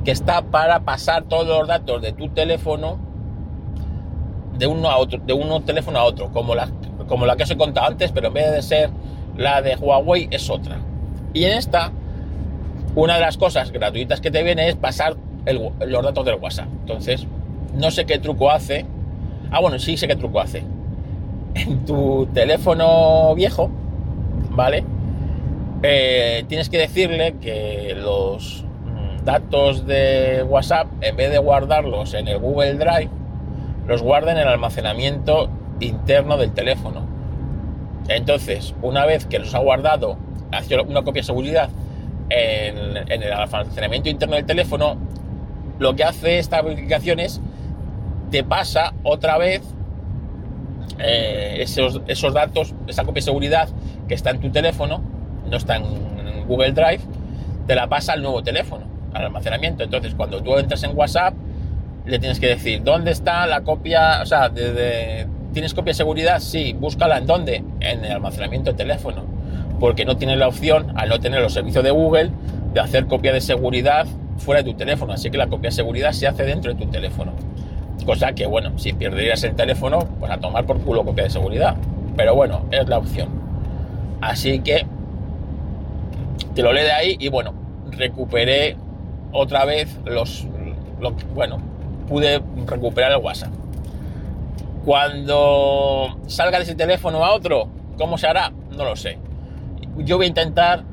que 0.04 0.10
está 0.10 0.42
para 0.42 0.80
pasar 0.80 1.26
todos 1.26 1.46
los 1.46 1.68
datos 1.68 2.02
de 2.02 2.12
tu 2.12 2.30
teléfono 2.30 2.98
de 4.58 4.66
uno 4.66 4.90
a 4.90 4.98
otro, 4.98 5.20
de 5.24 5.34
uno 5.34 5.62
teléfono 5.62 6.00
a 6.00 6.06
otro, 6.06 6.32
como 6.32 6.56
la, 6.56 6.72
como 7.08 7.28
la 7.28 7.36
que 7.36 7.44
os 7.44 7.52
he 7.52 7.58
contado 7.58 7.86
antes, 7.86 8.12
pero 8.12 8.30
en 8.30 8.34
vez 8.34 8.52
de 8.52 8.64
ser 8.64 8.90
la 9.38 9.62
de 9.62 9.76
Huawei 9.76 10.28
es 10.32 10.50
otra. 10.50 10.80
Y 11.34 11.46
en 11.46 11.58
esta, 11.58 11.92
una 12.96 13.16
de 13.16 13.22
las 13.22 13.38
cosas 13.38 13.72
gratuitas 13.72 14.22
que 14.22 14.32
te 14.32 14.44
viene 14.44 14.68
es 14.68 14.76
pasar 14.76 15.16
los 15.46 16.04
datos 16.04 16.26
del 16.26 16.36
WhatsApp. 16.36 16.68
Entonces, 16.82 17.26
no 17.74 17.92
sé 17.92 18.06
qué 18.06 18.20
truco 18.20 18.52
hace. 18.52 18.86
Ah, 19.52 19.60
bueno, 19.60 19.80
sí 19.80 19.98
sé 19.98 20.08
qué 20.08 20.16
truco 20.16 20.40
hace. 20.40 20.64
En 21.54 21.86
tu 21.86 22.28
teléfono 22.34 23.34
viejo, 23.36 23.70
¿vale? 24.52 24.84
Eh, 25.84 26.46
tienes 26.48 26.70
que 26.70 26.78
decirle 26.78 27.36
que 27.42 27.96
los 27.98 28.64
mm, 28.86 29.26
datos 29.26 29.86
de 29.88 30.46
WhatsApp, 30.48 30.88
en 31.02 31.16
vez 31.16 31.32
de 31.32 31.40
guardarlos 31.40 32.14
en 32.14 32.28
el 32.28 32.38
Google 32.38 32.76
Drive, 32.76 33.10
los 33.88 34.02
guarda 34.02 34.32
en 34.32 34.38
el 34.38 34.48
almacenamiento 34.48 35.50
interno 35.80 36.38
del 36.38 36.52
teléfono. 36.52 37.06
Entonces, 38.08 38.76
una 38.82 39.06
vez 39.06 39.26
que 39.26 39.40
los 39.40 39.56
ha 39.56 39.60
guardado, 39.60 40.18
hace 40.52 40.80
una 40.80 41.02
copia 41.02 41.22
de 41.22 41.26
seguridad 41.26 41.70
en, 42.30 43.24
el 43.24 43.32
almacenamiento 43.32 44.10
interno 44.10 44.36
del 44.36 44.46
teléfono, 44.46 44.98
lo 45.80 45.96
que 45.96 46.04
hace 46.04 46.40
esta 46.40 46.60
aplicación 46.60 47.20
es 47.20 47.42
te 48.30 48.44
pasa 48.44 48.94
otra 49.04 49.38
vez 49.38 49.62
eh, 51.00 51.58
esos, 51.60 52.02
esos 52.08 52.34
datos, 52.34 52.74
esa 52.88 53.04
copia 53.04 53.16
de 53.16 53.26
seguridad 53.26 53.70
que 54.08 54.14
está 54.14 54.30
en 54.30 54.40
tu 54.40 54.50
teléfono, 54.50 55.02
no 55.50 55.58
está 55.58 55.76
en 55.76 56.48
Google 56.48 56.72
Drive, 56.72 57.02
te 57.68 57.76
la 57.76 57.88
pasa 57.88 58.14
al 58.14 58.22
nuevo 58.22 58.44
teléfono, 58.44 58.86
al 59.14 59.26
almacenamiento. 59.26 59.84
Entonces, 59.84 60.16
cuando 60.16 60.42
tú 60.42 60.58
entras 60.58 60.84
en 60.84 60.98
WhatsApp, 60.98 61.34
le 62.06 62.20
tienes 62.20 62.40
que 62.40 62.48
decir, 62.48 62.84
¿dónde 62.84 63.12
está 63.12 63.46
la 63.48 63.62
copia? 63.62 64.22
O 64.22 64.26
sea, 64.26 64.52
¿tienes 65.54 65.74
copia 65.74 65.92
de 65.92 65.96
seguridad? 65.96 66.40
Sí, 66.40 66.74
búscala 66.74 67.18
en 67.18 67.28
dónde? 67.28 67.64
En 67.80 68.06
el 68.06 68.12
almacenamiento 68.12 68.72
de 68.72 68.78
teléfono. 68.78 69.24
Porque 69.82 70.06
no 70.06 70.16
tienes 70.16 70.38
la 70.38 70.48
opción, 70.48 70.94
al 70.96 71.10
no 71.10 71.20
tener 71.20 71.42
los 71.42 71.54
servicios 71.54 71.84
de 71.84 71.90
Google, 71.92 72.30
de 72.74 72.80
hacer 72.80 73.08
copia 73.08 73.34
de 73.34 73.42
seguridad 73.42 74.06
fuera 74.38 74.62
de 74.62 74.72
tu 74.72 74.78
teléfono. 74.78 75.12
Así 75.12 75.32
que 75.32 75.38
la 75.38 75.48
copia 75.48 75.70
de 75.70 75.76
seguridad 75.76 76.12
se 76.12 76.28
hace 76.28 76.44
dentro 76.44 76.74
de 76.74 76.86
tu 76.86 76.90
teléfono. 76.90 77.34
Cosa 78.06 78.34
que, 78.34 78.46
bueno, 78.46 78.78
si 78.78 78.94
perderías 78.94 79.44
el 79.44 79.56
teléfono, 79.56 80.08
pues 80.20 80.32
a 80.32 80.38
tomar 80.38 80.66
por 80.66 80.80
culo 80.82 81.04
copia 81.04 81.24
de 81.24 81.32
seguridad. 81.32 81.76
Pero 82.16 82.36
bueno, 82.36 82.62
es 82.72 82.88
la 82.88 83.00
opción. 83.00 83.30
Así 84.22 84.60
que 84.60 84.86
te 86.54 86.62
lo 86.62 86.72
lee 86.72 86.84
de 86.84 86.92
ahí 86.92 87.18
y 87.20 87.30
bueno, 87.30 87.54
recuperé 87.90 88.78
otra 89.32 89.66
vez 89.66 89.98
los, 90.06 90.46
bueno, 91.34 91.58
pude 92.08 92.40
recuperar 92.68 93.14
el 93.14 93.18
WhatsApp. 93.18 93.52
Cuando 94.86 96.18
salga 96.28 96.58
de 96.58 96.66
ese 96.66 96.76
teléfono 96.76 97.26
a 97.26 97.34
otro, 97.34 97.68
¿cómo 97.98 98.18
se 98.20 98.28
hará? 98.28 98.52
No 98.72 98.84
lo 98.84 98.96
sé. 98.96 99.18
Yo 99.98 100.18
voy 100.18 100.26
a 100.26 100.30
intentar, 100.30 100.84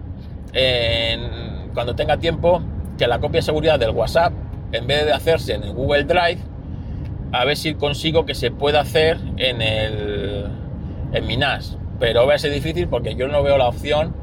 cuando 1.74 1.94
tenga 1.94 2.16
tiempo, 2.16 2.62
que 2.96 3.06
la 3.06 3.20
copia 3.20 3.38
de 3.38 3.42
seguridad 3.42 3.78
del 3.78 3.90
WhatsApp, 3.90 4.32
en 4.72 4.86
vez 4.86 5.04
de 5.06 5.12
hacerse 5.12 5.54
en 5.54 5.62
el 5.62 5.72
Google 5.72 6.04
Drive, 6.04 6.38
a 7.32 7.44
ver 7.44 7.56
si 7.56 7.74
consigo 7.74 8.26
que 8.26 8.34
se 8.34 8.50
pueda 8.50 8.80
hacer 8.80 9.18
en 9.36 9.62
el 9.62 10.46
en 11.12 11.26
mi 11.26 11.36
NAS. 11.36 11.76
Pero 11.98 12.26
va 12.26 12.34
a 12.34 12.38
ser 12.38 12.52
difícil 12.52 12.88
porque 12.88 13.14
yo 13.14 13.28
no 13.28 13.42
veo 13.42 13.58
la 13.58 13.68
opción 13.68 14.14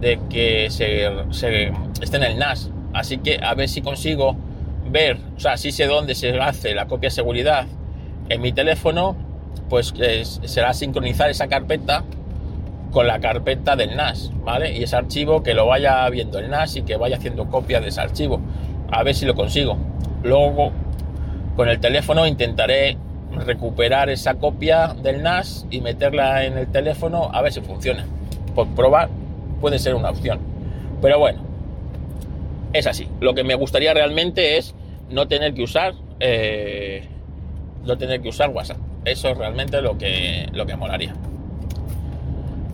de 0.00 0.18
que 0.30 0.70
se, 0.70 1.06
esté 2.00 2.16
en 2.16 2.22
el 2.22 2.38
NAS. 2.38 2.70
Así 2.92 3.18
que 3.18 3.40
a 3.42 3.54
ver 3.54 3.68
si 3.68 3.82
consigo 3.82 4.36
ver, 4.90 5.18
o 5.36 5.40
sea, 5.40 5.56
si 5.56 5.70
sé 5.70 5.86
dónde 5.86 6.14
se 6.14 6.38
hace 6.38 6.74
la 6.74 6.86
copia 6.86 7.08
de 7.08 7.14
seguridad 7.14 7.66
en 8.28 8.40
mi 8.40 8.52
teléfono, 8.52 9.16
pues 9.68 9.92
será 10.44 10.72
sincronizar 10.72 11.30
esa 11.30 11.48
carpeta 11.48 12.04
con 12.90 13.06
la 13.06 13.20
carpeta 13.20 13.76
del 13.76 13.96
NAS, 13.96 14.30
¿vale? 14.44 14.76
Y 14.76 14.82
ese 14.82 14.96
archivo 14.96 15.42
que 15.42 15.54
lo 15.54 15.66
vaya 15.66 16.08
viendo 16.10 16.38
el 16.38 16.50
NAS 16.50 16.76
y 16.76 16.82
que 16.82 16.96
vaya 16.96 17.16
haciendo 17.16 17.46
copia 17.48 17.80
de 17.80 17.88
ese 17.88 18.00
archivo. 18.00 18.40
A 18.90 19.02
ver 19.02 19.14
si 19.14 19.26
lo 19.26 19.34
consigo. 19.34 19.76
Luego, 20.22 20.72
con 21.56 21.68
el 21.68 21.78
teléfono 21.80 22.26
intentaré 22.26 22.96
recuperar 23.46 24.10
esa 24.10 24.34
copia 24.34 24.94
del 25.02 25.22
NAS 25.22 25.66
y 25.70 25.80
meterla 25.80 26.44
en 26.44 26.58
el 26.58 26.66
teléfono 26.66 27.30
a 27.32 27.42
ver 27.42 27.52
si 27.52 27.60
funciona. 27.60 28.04
Por 28.54 28.68
probar 28.68 29.08
puede 29.60 29.78
ser 29.78 29.94
una 29.94 30.10
opción. 30.10 30.40
Pero 31.00 31.18
bueno, 31.18 31.40
es 32.72 32.86
así. 32.86 33.08
Lo 33.20 33.34
que 33.34 33.44
me 33.44 33.54
gustaría 33.54 33.94
realmente 33.94 34.58
es 34.58 34.74
no 35.08 35.28
tener 35.28 35.54
que 35.54 35.62
usar 35.62 35.94
eh, 36.20 37.08
no 37.84 37.96
tener 37.96 38.20
que 38.20 38.28
usar 38.28 38.50
WhatsApp. 38.50 38.78
Eso 39.04 39.28
es 39.28 39.38
realmente 39.38 39.80
lo 39.80 39.96
que, 39.96 40.48
lo 40.52 40.66
que 40.66 40.76
molaría. 40.76 41.14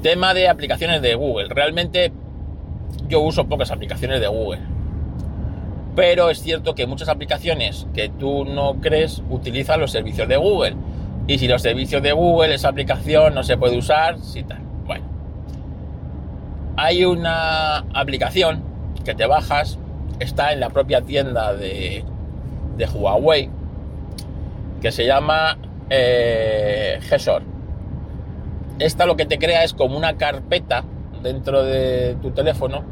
Tema 0.03 0.35
de 0.35 0.49
aplicaciones 0.49 1.03
de 1.03 1.15
Google. 1.15 1.49
Realmente 1.49 2.13
yo 3.09 3.21
uso 3.21 3.47
pocas 3.47 3.71
aplicaciones 3.71 4.21
de 4.21 4.27
Google. 4.29 4.61
Pero 5.95 6.31
es 6.31 6.41
cierto 6.41 6.75
que 6.75 6.87
muchas 6.87 7.09
aplicaciones 7.09 7.87
que 7.95 8.09
tú 8.09 8.45
no 8.45 8.81
crees 8.81 9.23
utilizan 9.31 9.81
los 9.81 9.91
servicios 9.91 10.29
de 10.29 10.37
Google. 10.37 10.77
Y 11.27 11.39
si 11.39 11.49
los 11.49 11.63
servicios 11.63 12.03
de 12.03 12.13
Google, 12.13 12.55
esa 12.55 12.69
aplicación 12.69 13.35
no 13.35 13.43
se 13.43 13.57
puede 13.57 13.79
usar, 13.79 14.21
si 14.21 14.43
tal. 14.43 14.61
Bueno. 14.85 15.05
Hay 16.77 17.05
una 17.05 17.79
aplicación 17.95 18.63
que 19.05 19.15
te 19.15 19.27
bajas, 19.27 19.79
está 20.21 20.53
en 20.53 20.61
la 20.61 20.71
propia 20.71 21.01
tienda 21.01 21.55
de 21.55 22.05
de 22.77 22.87
Huawei 22.87 23.51
que 24.81 24.93
se 24.93 25.07
llama 25.07 25.59
eh, 25.89 26.99
Esta 28.79 29.07
lo 29.07 29.17
que 29.17 29.27
te 29.27 29.39
crea 29.39 29.65
es 29.65 29.73
como 29.73 29.97
una 29.97 30.17
carpeta 30.17 30.85
dentro 31.23 31.63
de 31.63 32.17
tu 32.21 32.31
teléfono 32.31 32.85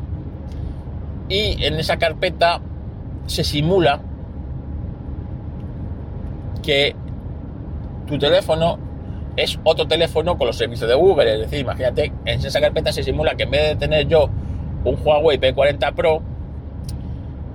y 1.29 1.64
en 1.64 1.75
esa 1.75 1.99
carpeta 1.99 2.61
se 3.27 3.44
simula 3.44 4.01
que 6.62 6.94
tu 8.07 8.18
teléfono 8.18 8.79
es 9.37 9.59
otro 9.64 9.87
teléfono 9.87 10.38
con 10.38 10.47
los 10.47 10.57
servicios 10.57 10.88
de 10.88 10.94
Google. 10.94 11.35
Es 11.35 11.40
decir, 11.40 11.61
imagínate, 11.61 12.12
en 12.25 12.44
esa 12.44 12.61
carpeta 12.61 12.92
se 12.92 13.03
simula 13.03 13.35
que 13.35 13.44
en 13.44 13.51
vez 13.51 13.68
de 13.70 13.77
tener 13.77 14.07
yo 14.07 14.29
un 14.85 14.97
Huawei 15.03 15.38
P40 15.38 15.94
Pro, 15.94 16.23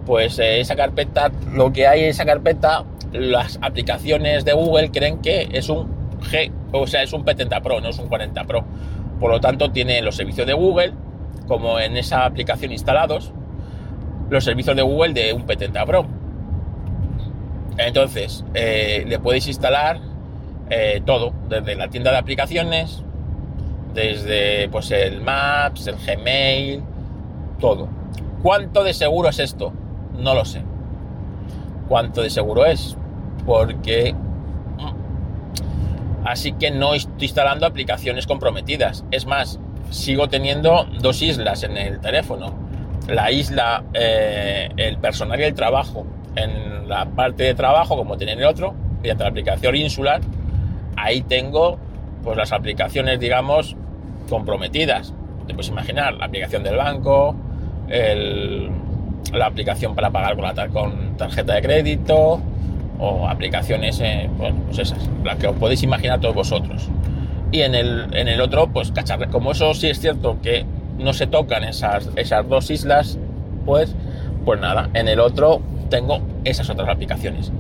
pues 0.06 0.40
eh, 0.40 0.60
esa 0.60 0.76
carpeta, 0.76 1.32
lo 1.54 1.72
que 1.72 1.88
hay 1.88 2.04
en 2.04 2.10
esa 2.10 2.26
carpeta, 2.26 2.86
las 3.14 3.60
aplicaciones 3.62 4.46
de 4.46 4.54
Google 4.54 4.92
creen 4.92 5.20
que 5.20 5.50
es 5.52 5.70
un 5.70 5.99
O 6.72 6.88
sea, 6.88 7.04
es 7.04 7.14
un 7.14 7.26
P30 7.26 7.62
Pro, 7.62 7.82
no 7.82 7.90
es 7.90 8.00
un 8.00 8.08
40 8.08 8.44
Pro. 8.46 8.66
Por 9.20 9.32
lo 9.32 9.40
tanto, 9.40 9.72
tiene 9.72 10.02
los 10.02 10.16
servicios 10.16 10.48
de 10.48 10.54
Google, 10.54 10.94
como 11.48 11.80
en 11.80 11.98
esa 11.98 12.26
aplicación 12.26 12.72
instalados, 12.72 13.34
los 14.30 14.44
servicios 14.44 14.76
de 14.76 14.82
Google 14.82 15.14
de 15.14 15.34
un 15.34 15.46
P30 15.46 15.86
Pro. 15.86 16.06
Entonces, 17.78 18.46
eh, 18.54 19.06
le 19.08 19.20
podéis 19.20 19.48
instalar 19.48 20.00
eh, 20.70 21.02
todo, 21.06 21.34
desde 21.48 21.76
la 21.76 21.88
tienda 21.88 22.12
de 22.12 22.18
aplicaciones, 22.18 23.04
desde 23.94 24.70
pues 24.70 24.92
el 24.92 25.22
Maps, 25.22 25.88
el 25.88 25.96
Gmail, 25.96 26.84
todo. 27.60 27.88
¿Cuánto 28.44 28.84
de 28.84 28.94
seguro 28.94 29.30
es 29.30 29.40
esto? 29.40 29.74
No 30.18 30.34
lo 30.34 30.46
sé. 30.46 30.62
¿Cuánto 31.88 32.22
de 32.22 32.30
seguro 32.30 32.66
es? 32.66 32.96
Porque... 33.46 34.16
Así 36.26 36.54
que 36.54 36.72
no 36.72 36.94
estoy 36.94 37.14
instalando 37.22 37.66
aplicaciones 37.66 38.28
comprometidas. 38.28 39.06
Es 39.12 39.26
más, 39.26 39.60
sigo 39.90 40.28
teniendo 40.28 40.86
dos 41.00 41.22
islas 41.22 41.64
en 41.64 41.78
el 41.78 42.00
teléfono. 42.00 42.54
La 43.08 43.32
isla, 43.32 43.84
eh, 43.94 44.70
el 44.78 44.98
personal 44.98 45.40
y 45.40 45.44
el 45.44 45.54
trabajo. 45.54 46.06
En 46.36 46.88
la 46.88 47.06
parte 47.06 47.44
de 47.44 47.54
trabajo, 47.56 47.98
como 47.98 48.18
tiene 48.18 48.34
el 48.34 48.46
otro, 48.46 48.74
mediante 49.02 49.24
la 49.24 49.30
aplicación 49.30 49.76
Insular, 49.76 50.22
ahí 50.96 51.22
tengo 51.22 51.80
pues 52.24 52.38
las 52.38 52.52
aplicaciones, 52.52 53.20
digamos, 53.20 53.76
comprometidas. 54.30 55.14
Te 55.48 55.54
puedes 55.54 55.70
imaginar, 55.70 56.14
la 56.14 56.26
aplicación 56.26 56.64
del 56.64 56.76
banco, 56.76 57.36
la 59.34 59.46
aplicación 59.46 59.96
para 59.96 60.12
pagar 60.12 60.36
con 60.70 61.18
tarjeta 61.18 61.56
de 61.56 61.62
crédito, 61.62 62.42
o 63.00 63.28
aplicaciones, 63.28 64.00
eh, 64.02 64.30
bueno, 64.38 64.58
pues 64.68 64.80
esas, 64.80 65.10
las 65.24 65.38
que 65.38 65.48
os 65.48 65.56
podéis 65.56 65.84
imaginar 65.84 66.20
todos 66.20 66.36
vosotros. 66.36 66.90
Y 67.52 67.62
en 67.62 67.74
el, 67.74 68.14
en 68.14 68.28
el 68.28 68.42
otro, 68.42 68.68
pues 68.68 68.92
cacharre. 68.92 69.28
Como 69.30 69.54
eso 69.54 69.74
sí 69.74 69.88
es 69.88 70.00
cierto 70.00 70.38
que 70.42 70.66
no 70.98 71.14
se 71.14 71.26
tocan 71.26 71.64
esas, 71.64 72.10
esas 72.16 72.48
dos 72.48 72.70
islas, 72.70 73.18
pues, 73.66 73.96
pues 74.46 74.60
nada, 74.60 74.90
en 74.94 75.08
el 75.08 75.20
otro 75.20 75.62
tengo 75.90 76.22
esas 76.44 76.70
otras 76.70 76.90
aplicaciones. 76.90 77.52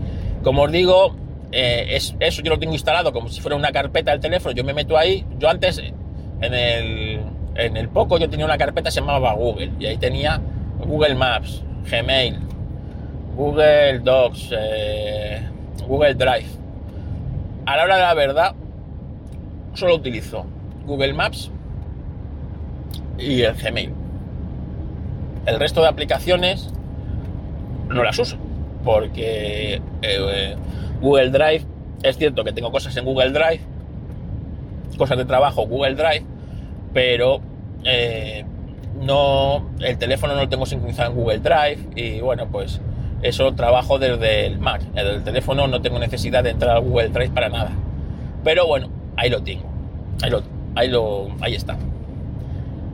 Como 0.43 0.63
os 0.63 0.71
digo, 0.71 1.15
eh, 1.51 1.87
es, 1.91 2.15
eso 2.19 2.41
yo 2.43 2.51
lo 2.51 2.59
tengo 2.59 2.73
instalado 2.73 3.11
como 3.11 3.29
si 3.29 3.41
fuera 3.41 3.55
una 3.55 3.71
carpeta 3.71 4.11
del 4.11 4.19
teléfono, 4.19 4.53
yo 4.53 4.63
me 4.63 4.73
meto 4.73 4.97
ahí, 4.97 5.25
yo 5.39 5.49
antes 5.49 5.79
en 5.79 6.53
el, 6.53 7.21
en 7.55 7.77
el 7.77 7.89
poco 7.89 8.17
yo 8.17 8.29
tenía 8.29 8.45
una 8.45 8.57
carpeta 8.57 8.91
se 8.91 8.99
llamaba 8.99 9.33
Google 9.33 9.71
y 9.79 9.85
ahí 9.87 9.97
tenía 9.97 10.39
Google 10.85 11.15
Maps, 11.15 11.63
Gmail, 11.89 12.37
Google 13.39 13.99
Docs, 13.99 14.49
eh, 14.51 15.41
Google 15.87 16.13
Drive. 16.13 16.49
A 17.65 17.77
la 17.77 17.83
hora 17.85 17.95
de 17.95 18.01
la 18.01 18.13
verdad, 18.13 18.53
solo 19.75 19.95
utilizo 19.95 20.45
Google 20.85 21.13
Maps 21.13 21.49
y 23.17 23.43
el 23.43 23.55
Gmail. 23.55 23.93
El 25.45 25.57
resto 25.57 25.81
de 25.81 25.87
aplicaciones 25.87 26.69
no 27.87 28.03
las 28.03 28.19
uso 28.19 28.35
porque 28.83 29.81
eh, 30.01 30.55
Google 30.99 31.29
Drive, 31.29 31.63
es 32.03 32.17
cierto 32.17 32.43
que 32.43 32.51
tengo 32.51 32.73
cosas 32.73 32.97
en 32.97 33.05
Google 33.05 33.29
Drive, 33.29 33.61
cosas 34.97 35.17
de 35.17 35.23
trabajo 35.23 35.65
Google 35.65 35.95
Drive, 35.95 36.25
pero 36.93 37.39
eh, 37.85 38.43
no, 38.99 39.69
el 39.79 39.97
teléfono 39.97 40.35
no 40.35 40.41
lo 40.41 40.49
tengo 40.49 40.65
sincronizado 40.65 41.11
en 41.11 41.15
Google 41.15 41.39
Drive 41.39 41.87
y 41.95 42.19
bueno, 42.19 42.45
pues 42.51 42.81
eso 43.21 43.53
trabajo 43.53 43.99
desde 43.99 44.45
el 44.45 44.59
Mac. 44.59 44.81
En 44.95 45.07
el 45.07 45.23
teléfono 45.23 45.67
no 45.67 45.81
tengo 45.81 45.99
necesidad 45.99 46.43
de 46.43 46.51
entrar 46.51 46.77
a 46.77 46.79
Google 46.79 47.09
Drive 47.09 47.31
para 47.31 47.49
nada. 47.49 47.71
Pero 48.43 48.67
bueno, 48.67 48.89
ahí 49.17 49.29
lo 49.29 49.41
tengo. 49.43 49.69
Ahí, 50.21 50.29
lo, 50.29 50.43
ahí, 50.75 50.87
lo, 50.87 51.27
ahí 51.41 51.55
está. 51.55 51.77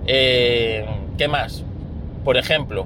Eh, 0.08 0.86
¿Qué 1.18 1.28
más? 1.28 1.64
Por 2.24 2.38
ejemplo, 2.38 2.86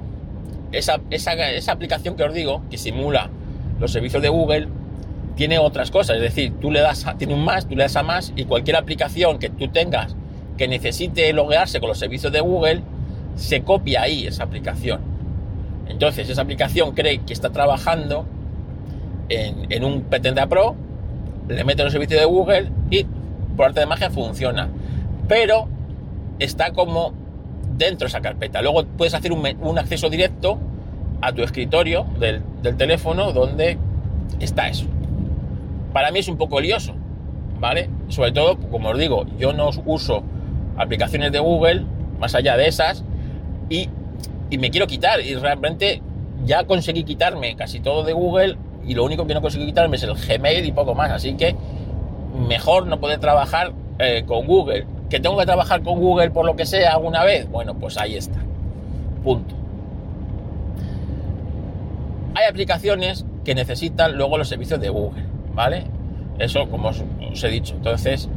esa, 0.72 1.00
esa, 1.10 1.32
esa 1.50 1.72
aplicación 1.72 2.16
que 2.16 2.24
os 2.24 2.34
digo, 2.34 2.62
que 2.70 2.78
simula 2.78 3.30
los 3.78 3.92
servicios 3.92 4.22
de 4.22 4.28
Google, 4.28 4.68
tiene 5.36 5.58
otras 5.58 5.90
cosas. 5.90 6.16
Es 6.16 6.22
decir, 6.22 6.52
tú 6.60 6.70
le 6.70 6.80
das, 6.80 7.06
a, 7.06 7.16
tiene 7.16 7.34
un 7.34 7.44
más, 7.44 7.66
tú 7.66 7.74
le 7.74 7.84
das 7.84 7.96
a 7.96 8.02
más 8.02 8.32
y 8.36 8.44
cualquier 8.44 8.76
aplicación 8.76 9.38
que 9.38 9.48
tú 9.48 9.68
tengas 9.68 10.14
que 10.58 10.68
necesite 10.68 11.32
loguearse 11.32 11.80
con 11.80 11.88
los 11.88 11.98
servicios 11.98 12.30
de 12.30 12.40
Google, 12.40 12.82
se 13.34 13.62
copia 13.62 14.02
ahí 14.02 14.26
esa 14.26 14.44
aplicación. 14.44 15.00
Entonces, 15.90 16.28
esa 16.28 16.42
aplicación 16.42 16.92
cree 16.92 17.18
que 17.18 17.32
está 17.32 17.50
trabajando 17.50 18.26
en, 19.28 19.84
un 19.84 20.02
Petenda 20.02 20.46
Pro, 20.46 20.74
le 21.48 21.64
mete 21.64 21.82
los 21.82 21.92
servicios 21.92 22.20
de 22.20 22.26
Google 22.26 22.70
y 22.90 23.04
por 23.56 23.66
arte 23.66 23.80
de 23.80 23.86
magia 23.86 24.10
funciona. 24.10 24.68
Pero 25.28 25.68
está 26.38 26.72
como 26.72 27.12
dentro 27.76 28.06
de 28.06 28.08
esa 28.08 28.20
carpeta. 28.20 28.62
Luego 28.62 28.84
puedes 28.84 29.14
hacer 29.14 29.32
un, 29.32 29.78
acceso 29.78 30.08
directo 30.08 30.58
a 31.20 31.32
tu 31.32 31.42
escritorio 31.42 32.06
del, 32.18 32.42
del 32.62 32.76
teléfono 32.76 33.32
donde 33.32 33.78
está 34.40 34.68
eso 34.68 34.86
para 35.92 36.10
mí 36.10 36.20
es 36.20 36.28
un 36.28 36.36
poco 36.36 36.60
lioso, 36.60 36.94
¿vale? 37.58 37.88
Sobre 38.08 38.32
todo, 38.32 38.58
como 38.58 38.90
os 38.90 38.98
digo, 38.98 39.26
yo 39.38 39.52
no 39.52 39.70
uso 39.86 40.22
aplicaciones 40.76 41.32
de 41.32 41.38
Google, 41.38 41.84
más 42.18 42.34
allá 42.34 42.56
de 42.56 42.68
esas, 42.68 43.04
y, 43.68 43.88
me 44.58 44.70
quiero 44.70 44.86
quitar, 44.86 45.20
y 45.20 45.34
realmente 45.34 46.02
ya 46.44 46.64
conseguí 46.64 47.04
quitarme 47.04 47.56
casi 47.56 47.80
todo 47.80 48.02
de 48.02 48.12
Google, 48.12 48.56
y 48.86 48.94
lo 48.94 49.04
único 49.04 49.26
que 49.26 49.34
no 49.34 49.40
conseguí 49.40 49.66
quitarme 49.66 49.96
es 49.96 50.02
el 50.02 50.14
Gmail 50.14 50.64
y 50.64 50.72
poco 50.72 50.94
más, 50.94 51.10
así 51.10 51.34
que 51.34 51.54
mejor 52.48 52.86
no 52.86 53.00
poder 53.00 53.20
trabajar 53.20 53.72
eh, 53.98 54.24
con 54.26 54.46
Google. 54.46 54.86
¿Que 55.08 55.20
tengo 55.20 55.36
que 55.36 55.44
trabajar 55.44 55.82
con 55.82 55.98
Google 55.98 56.30
por 56.30 56.46
lo 56.46 56.54
que 56.54 56.64
sea 56.64 56.92
alguna 56.92 57.24
vez? 57.24 57.50
Bueno, 57.50 57.74
pues 57.74 57.98
ahí 57.98 58.14
está. 58.14 58.38
Punto. 59.24 59.54
Hay 62.34 62.46
aplicaciones 62.48 63.26
que 63.44 63.56
necesitan 63.56 64.16
luego 64.16 64.38
los 64.38 64.48
servicios 64.48 64.80
de 64.80 64.88
Google. 64.88 65.30
¿vale? 65.54 65.84
Eso, 66.38 66.68
como 66.70 66.88
os, 66.88 67.44
he 67.44 67.48
dicho. 67.48 67.74
Entonces, 67.74 68.28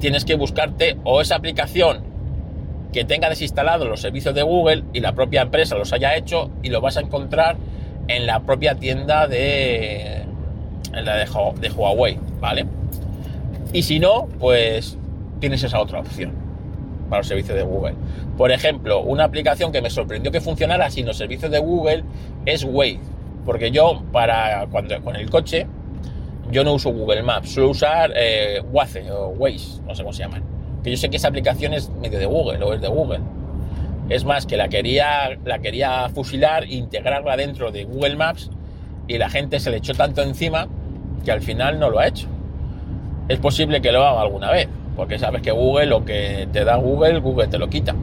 tienes 0.00 0.24
que 0.24 0.34
buscarte 0.34 0.96
o 1.04 1.20
esa 1.20 1.36
aplicación 1.36 2.02
que 2.98 3.04
tenga 3.04 3.28
desinstalado 3.28 3.84
los 3.84 4.00
servicios 4.00 4.34
de 4.34 4.42
Google 4.42 4.82
y 4.92 4.98
la 4.98 5.12
propia 5.12 5.42
empresa 5.42 5.76
los 5.76 5.92
haya 5.92 6.16
hecho 6.16 6.50
y 6.64 6.68
lo 6.68 6.80
vas 6.80 6.96
a 6.96 7.00
encontrar 7.00 7.56
en 8.08 8.26
la 8.26 8.40
propia 8.40 8.74
tienda 8.74 9.28
de, 9.28 10.22
en 10.92 11.04
la 11.04 11.16
de 11.16 11.70
Huawei, 11.70 12.18
¿vale? 12.40 12.66
Y 13.72 13.84
si 13.84 14.00
no, 14.00 14.26
pues 14.40 14.98
tienes 15.38 15.62
esa 15.62 15.78
otra 15.78 16.00
opción 16.00 16.32
para 17.08 17.20
los 17.20 17.28
servicios 17.28 17.56
de 17.56 17.62
Google. 17.62 17.94
Por 18.36 18.50
ejemplo, 18.50 18.98
una 19.02 19.22
aplicación 19.22 19.70
que 19.70 19.80
me 19.80 19.90
sorprendió 19.90 20.32
que 20.32 20.40
funcionara 20.40 20.90
sin 20.90 21.06
los 21.06 21.16
servicios 21.16 21.52
de 21.52 21.60
Google 21.60 22.02
es 22.46 22.64
Waze, 22.64 22.98
porque 23.46 23.70
yo 23.70 24.02
para 24.10 24.66
cuando 24.72 25.00
con 25.04 25.14
el 25.14 25.30
coche 25.30 25.68
yo 26.50 26.64
no 26.64 26.72
uso 26.74 26.90
Google 26.90 27.22
Maps, 27.22 27.50
suelo 27.50 27.70
usar 27.70 28.10
eh, 28.16 28.60
Waze 28.72 29.08
o 29.12 29.28
Waze, 29.28 29.82
no 29.86 29.94
sé 29.94 30.02
cómo 30.02 30.12
se 30.12 30.24
llaman. 30.24 30.57
Que 30.88 30.92
yo 30.92 30.96
sé 30.96 31.10
que 31.10 31.18
esa 31.18 31.28
aplicación 31.28 31.74
es 31.74 31.90
medio 31.90 32.18
de 32.18 32.24
Google 32.24 32.64
o 32.64 32.72
es 32.72 32.80
de 32.80 32.88
Google. 32.88 33.20
Es 34.08 34.24
más, 34.24 34.46
que 34.46 34.56
la 34.56 34.70
quería, 34.70 35.36
la 35.44 35.58
quería 35.58 36.08
fusilar 36.08 36.64
e 36.64 36.76
integrarla 36.76 37.36
dentro 37.36 37.70
de 37.70 37.84
Google 37.84 38.16
Maps 38.16 38.48
y 39.06 39.18
la 39.18 39.28
gente 39.28 39.60
se 39.60 39.70
le 39.70 39.76
echó 39.76 39.92
tanto 39.92 40.22
encima 40.22 40.66
que 41.26 41.30
al 41.30 41.42
final 41.42 41.78
no 41.78 41.90
lo 41.90 41.98
ha 41.98 42.06
hecho. 42.06 42.26
Es 43.28 43.38
posible 43.38 43.82
que 43.82 43.92
lo 43.92 44.02
haga 44.02 44.22
alguna 44.22 44.50
vez, 44.50 44.66
porque 44.96 45.18
sabes 45.18 45.42
que 45.42 45.50
Google, 45.50 45.84
lo 45.84 46.06
que 46.06 46.48
te 46.50 46.64
da 46.64 46.76
Google, 46.76 47.20
Google 47.20 47.48
te 47.48 47.58
lo 47.58 47.68
quita. 47.68 47.94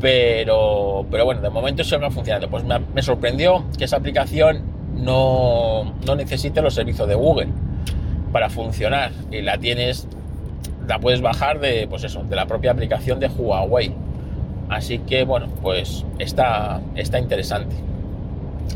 Pero, 0.00 1.04
pero 1.10 1.24
bueno, 1.24 1.40
de 1.40 1.50
momento 1.50 1.82
eso 1.82 1.98
no 1.98 2.06
ha 2.06 2.10
funcionado. 2.12 2.48
Pues 2.48 2.62
me, 2.62 2.78
me 2.78 3.02
sorprendió 3.02 3.64
que 3.76 3.86
esa 3.86 3.96
aplicación 3.96 4.62
no, 4.94 5.94
no 6.06 6.14
necesite 6.14 6.62
los 6.62 6.74
servicios 6.74 7.08
de 7.08 7.16
Google 7.16 7.48
para 8.30 8.50
funcionar 8.50 9.10
y 9.30 9.42
la 9.42 9.58
tienes, 9.58 10.06
la 10.86 10.98
puedes 10.98 11.20
bajar 11.20 11.60
de, 11.60 11.86
pues 11.88 12.04
eso, 12.04 12.22
de 12.24 12.36
la 12.36 12.46
propia 12.46 12.72
aplicación 12.72 13.20
de 13.20 13.28
Huawei. 13.28 13.92
Así 14.68 14.98
que 14.98 15.24
bueno, 15.24 15.48
pues 15.62 16.04
está, 16.18 16.80
está 16.94 17.18
interesante 17.18 17.76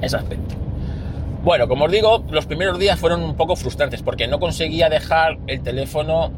ese 0.03 0.17
aspecto. 0.17 0.55
Bueno, 1.43 1.69
como 1.69 1.87
os 1.87 1.93
digo, 1.93 2.25
los 2.31 2.47
primeros 2.47 2.79
días 2.79 2.99
fueron 2.99 3.23
un 3.23 3.35
poco 3.35 3.57
frustrantes 3.57 4.03
porque 4.03 4.27
no 4.27 4.39
conseguía 4.39 4.89
dejar 4.89 5.39
el 5.47 5.63
teléfono 5.63 6.31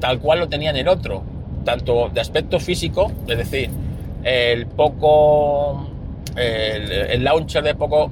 tal 0.00 0.18
cual 0.18 0.40
lo 0.40 0.48
tenía 0.48 0.70
en 0.70 0.76
el 0.76 0.88
otro, 0.88 1.22
tanto 1.64 2.08
de 2.08 2.20
aspecto 2.20 2.58
físico, 2.58 3.12
es 3.28 3.38
decir, 3.38 3.70
el 4.24 4.66
poco, 4.66 5.88
el, 6.36 6.90
el 6.90 7.24
launcher 7.24 7.62
de 7.62 7.74
poco 7.74 8.10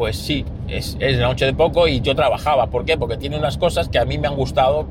pues 0.00 0.16
sí, 0.16 0.46
es, 0.66 0.96
la 0.98 1.28
noche 1.28 1.44
de 1.44 1.52
poco 1.52 1.86
y 1.86 2.00
yo 2.00 2.14
trabajaba. 2.14 2.68
¿Por 2.68 2.86
qué? 2.86 2.96
Porque 2.96 3.18
tiene 3.18 3.36
unas 3.36 3.58
cosas 3.58 3.90
que 3.90 3.98
a 3.98 4.06
mí 4.06 4.16
me 4.16 4.28
han 4.28 4.34
gustado 4.34 4.86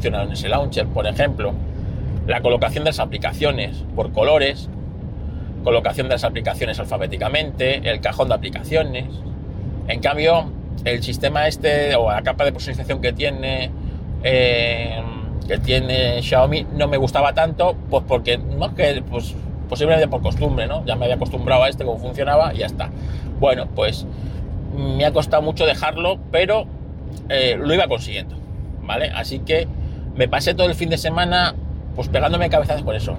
que 0.00 0.08
en 0.08 0.32
ese 0.32 0.48
launcher. 0.48 0.86
Por 0.86 1.06
ejemplo, 1.06 1.52
la 2.26 2.40
colocación 2.40 2.84
de 2.84 2.90
las 2.90 2.98
aplicaciones 2.98 3.84
por 3.94 4.12
colores, 4.12 4.68
colocación 5.62 6.08
de 6.08 6.14
las 6.14 6.24
aplicaciones 6.24 6.78
alfabéticamente, 6.78 7.88
el 7.90 8.00
cajón 8.00 8.28
de 8.28 8.34
aplicaciones. 8.34 9.06
En 9.88 10.00
cambio, 10.00 10.50
el 10.84 11.02
sistema 11.02 11.46
este 11.46 11.94
o 11.94 12.10
la 12.10 12.22
capa 12.22 12.44
de 12.44 12.52
personalización 12.52 13.00
que 13.00 13.12
tiene 13.12 13.70
eh, 14.22 15.00
que 15.46 15.58
tiene 15.58 16.22
Xiaomi 16.22 16.66
no 16.74 16.88
me 16.88 16.96
gustaba 16.96 17.32
tanto, 17.32 17.76
pues 17.90 18.04
porque 18.06 18.38
no 18.38 18.74
que 18.74 19.02
pues 19.08 19.34
posiblemente 19.68 20.08
por 20.08 20.22
costumbre, 20.22 20.66
¿no? 20.66 20.84
Ya 20.84 20.96
me 20.96 21.04
había 21.04 21.16
acostumbrado 21.16 21.64
a 21.64 21.68
este 21.68 21.84
cómo 21.84 21.98
funcionaba 21.98 22.52
y 22.54 22.58
ya 22.58 22.66
está. 22.66 22.90
Bueno, 23.38 23.68
pues 23.74 24.06
me 24.76 25.04
ha 25.04 25.12
costado 25.12 25.42
mucho 25.42 25.66
dejarlo, 25.66 26.18
pero 26.30 26.66
eh, 27.28 27.56
lo 27.58 27.72
iba 27.74 27.88
consiguiendo, 27.88 28.36
¿vale? 28.82 29.10
Así 29.14 29.40
que 29.40 29.68
me 30.14 30.28
pasé 30.28 30.54
todo 30.54 30.68
el 30.68 30.74
fin 30.74 30.90
de 30.90 30.98
semana 30.98 31.54
pues 31.94 32.08
pegándome 32.08 32.48
cabezazos 32.50 32.82
con 32.82 32.94
eso, 32.94 33.16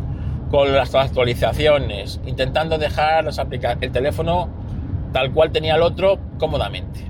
con 0.50 0.74
las 0.74 0.94
actualizaciones, 0.96 2.20
intentando 2.26 2.78
dejar 2.78 3.26
el 3.82 3.92
teléfono 3.92 4.50
tal 5.12 5.32
cual 5.32 5.52
tenía 5.52 5.76
el 5.76 5.82
otro 5.82 6.20
cómodamente. 6.38 7.06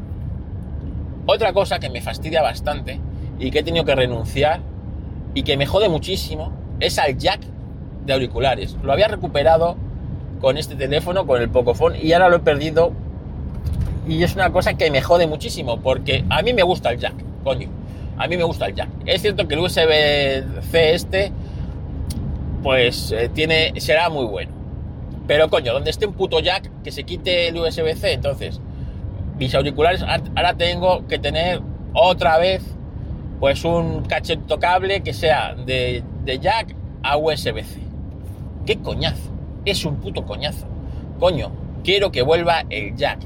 Otra 1.26 1.54
cosa 1.54 1.80
que 1.80 1.90
me 1.90 2.02
fastidia 2.02 2.42
bastante 2.42 3.00
y 3.40 3.52
que 3.52 3.60
he 3.60 3.64
tenido 3.64 3.86
que 3.86 3.96
renunciar 3.96 4.60
y 5.34 5.44
que 5.44 5.56
me 5.56 5.66
jode 5.66 5.88
muchísimo 5.88 6.52
es 6.80 6.98
al 7.00 7.18
jack 7.18 7.42
de 8.06 8.14
auriculares. 8.14 8.78
Lo 8.84 8.92
había 8.92 9.08
recuperado 9.08 9.78
con 10.42 10.58
este 10.58 10.76
teléfono, 10.76 11.28
con 11.28 11.42
el 11.42 11.50
Pocophone, 11.50 12.00
y 12.02 12.14
ahora 12.14 12.30
lo 12.30 12.38
he 12.38 12.40
perdido. 12.40 12.92
Y 14.08 14.24
es 14.24 14.36
una 14.36 14.52
cosa 14.52 14.74
que 14.74 14.90
me 14.90 15.02
jode 15.02 15.28
muchísimo, 15.28 15.80
porque 15.80 16.26
a 16.30 16.42
mí 16.42 16.54
me 16.54 16.64
gusta 16.64 16.92
el 16.92 16.98
jack, 16.98 17.14
coño. 17.44 17.70
A 18.18 18.28
mí 18.28 18.38
me 18.38 18.44
gusta 18.44 18.68
el 18.68 18.76
jack. 18.76 18.90
Es 19.06 19.22
cierto 19.22 19.48
que 19.48 19.56
el 19.56 19.62
USB-C 19.62 20.94
este, 20.94 21.32
pues 22.62 23.12
eh, 23.12 23.30
tiene, 23.34 23.74
será 23.80 24.10
muy 24.10 24.26
bueno. 24.26 24.52
Pero 25.28 25.50
coño, 25.50 25.74
donde 25.74 25.90
esté 25.90 26.06
un 26.06 26.14
puto 26.14 26.40
jack, 26.40 26.70
que 26.84 26.92
se 26.92 27.04
quite 27.04 27.48
el 27.48 27.58
USB-C. 27.58 28.14
Entonces, 28.14 28.60
mis 29.38 29.54
auriculares 29.56 30.02
ahora 30.02 30.56
tengo 30.56 31.08
que 31.08 31.20
tener 31.20 31.62
otra 31.94 32.38
vez, 32.38 32.64
pues 33.40 33.64
un 33.66 34.04
cacheto 34.04 34.60
cable 34.60 35.02
que 35.02 35.14
sea 35.14 35.56
de, 35.56 36.04
de 36.24 36.40
jack 36.40 36.76
a 37.04 37.18
USB-C. 37.18 37.80
¡Qué 38.66 38.78
coñazo! 38.78 39.32
Es 39.66 39.86
un 39.86 39.98
puto 39.98 40.26
coñazo. 40.26 40.68
Coño, 41.20 41.52
quiero 41.84 42.12
que 42.12 42.22
vuelva 42.22 42.64
el 42.70 42.96
jack. 42.96 43.20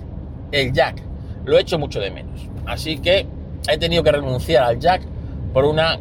El 0.51 0.71
jack. 0.71 1.01
Lo 1.45 1.57
he 1.57 1.61
hecho 1.61 1.77
mucho 1.77 1.99
de 1.99 2.11
menos. 2.11 2.49
Así 2.65 2.97
que 2.97 3.27
he 3.67 3.77
tenido 3.77 4.03
que 4.03 4.11
renunciar 4.11 4.63
al 4.63 4.79
jack 4.79 5.01
por 5.53 5.65
una 5.65 5.99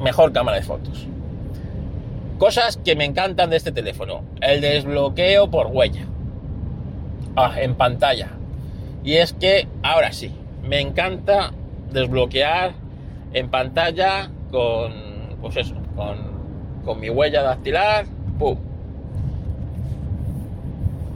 mejor 0.00 0.32
cámara 0.32 0.56
de 0.58 0.62
fotos. 0.62 1.06
Cosas 2.38 2.78
que 2.78 2.96
me 2.96 3.04
encantan 3.04 3.50
de 3.50 3.56
este 3.56 3.72
teléfono. 3.72 4.22
El 4.40 4.60
desbloqueo 4.60 5.50
por 5.50 5.66
huella. 5.66 6.06
Ah, 7.36 7.60
en 7.60 7.74
pantalla. 7.74 8.28
Y 9.04 9.14
es 9.14 9.32
que 9.32 9.68
ahora 9.82 10.12
sí, 10.12 10.32
me 10.62 10.80
encanta 10.80 11.52
desbloquear 11.92 12.72
en 13.32 13.50
pantalla 13.50 14.30
con, 14.50 14.92
pues 15.40 15.56
eso, 15.56 15.74
con 15.96 16.30
con 16.84 17.00
mi 17.00 17.10
huella 17.10 17.42
dactilar, 17.42 18.06
¡pum! 18.38 18.56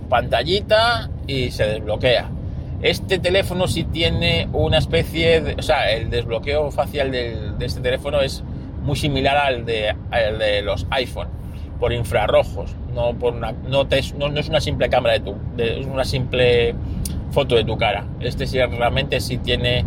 Pantallita 0.09 1.11
y 1.27 1.51
se 1.51 1.67
desbloquea. 1.67 2.31
Este 2.85 3.19
teléfono 3.19 3.67
sí 3.67 3.85
tiene 3.85 4.47
una 4.53 4.77
especie 4.77 5.41
de... 5.41 5.55
O 5.55 5.63
sea, 5.63 5.91
el 5.91 6.11
desbloqueo 6.11 6.71
facial 6.71 7.11
de, 7.11 7.55
este 7.61 7.81
teléfono 7.81 8.21
es 8.21 8.45
muy 8.83 8.95
similar 8.95 9.39
al 9.39 9.65
de, 9.65 9.97
de 10.39 10.61
los 10.61 10.87
iPhone, 10.91 11.29
por 11.81 11.95
infrarrojos, 11.95 12.77
no 12.93 13.15
por. 13.15 13.37
No, 13.37 13.55
no, 13.65 13.87
es 13.91 14.49
una 14.51 14.61
simple 14.61 14.91
cámara 14.91 15.15
de 15.15 15.21
tu... 15.21 15.35
es 15.57 15.87
una 15.87 16.05
simple 16.05 16.75
foto 17.31 17.55
de 17.55 17.65
tu 17.65 17.79
cara. 17.79 18.05
Este 18.21 18.47
sí 18.47 18.59
realmente 18.59 19.19
sí 19.21 19.39
tiene 19.39 19.87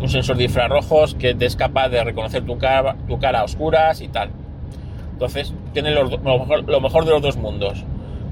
un 0.00 0.08
sensor 0.08 0.36
de 0.36 0.44
infrarrojos 0.44 1.16
que 1.16 1.34
te 1.34 1.44
es 1.44 1.56
capaz 1.56 1.88
de 1.88 2.04
reconocer 2.04 2.46
tu 2.46 2.56
cara, 2.56 2.94
tu 3.08 3.18
cara 3.18 3.40
a 3.40 3.44
oscuras 3.44 4.00
y 4.00 4.06
tal. 4.06 4.30
Entonces, 5.10 5.52
tiene 5.72 5.90
lo, 5.90 6.04
mejor, 6.08 7.04
de 7.04 7.10
los 7.10 7.20
dos 7.20 7.36
mundos. 7.36 7.84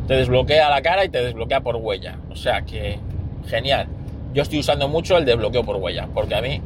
Te 0.06 0.14
desbloquea 0.14 0.70
la 0.70 0.80
cara 0.80 1.04
y 1.04 1.08
te 1.08 1.24
desbloquea 1.24 1.62
por 1.62 1.74
huella. 1.74 2.18
O 2.30 2.36
sea 2.36 2.62
que, 2.62 3.00
genial. 3.48 3.88
Yo 4.36 4.42
estoy 4.42 4.58
usando 4.58 4.86
mucho 4.86 5.16
el 5.16 5.24
desbloqueo 5.24 5.64
por 5.64 5.76
huella, 5.76 6.08
porque 6.12 6.34
a 6.34 6.42
mí 6.42 6.60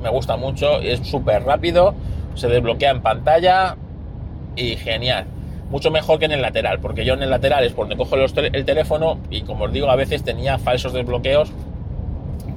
me, 0.00 0.10
gusta 0.10 0.36
mucho, 0.36 0.78
es 0.80 1.00
súper 1.00 1.42
rápido, 1.42 1.92
se 2.36 2.46
desbloquea 2.46 2.92
en 2.92 3.02
pantalla 3.02 3.76
y 4.54 4.76
genial. 4.76 5.26
Mucho 5.68 5.90
mejor 5.90 6.20
que 6.20 6.26
en 6.26 6.30
el 6.30 6.40
lateral, 6.40 6.78
porque 6.78 7.04
yo 7.04 7.14
en 7.14 7.24
el 7.24 7.30
lateral 7.30 7.64
es 7.64 7.72
por 7.72 7.88
donde 7.88 7.96
cojo 7.96 8.14
el 8.14 8.64
teléfono 8.64 9.18
y 9.28 9.40
como 9.40 9.64
os 9.64 9.72
digo, 9.72 9.90
a 9.90 9.96
veces 9.96 10.22
tenía 10.22 10.58
falsos 10.58 10.92
desbloqueos 10.92 11.50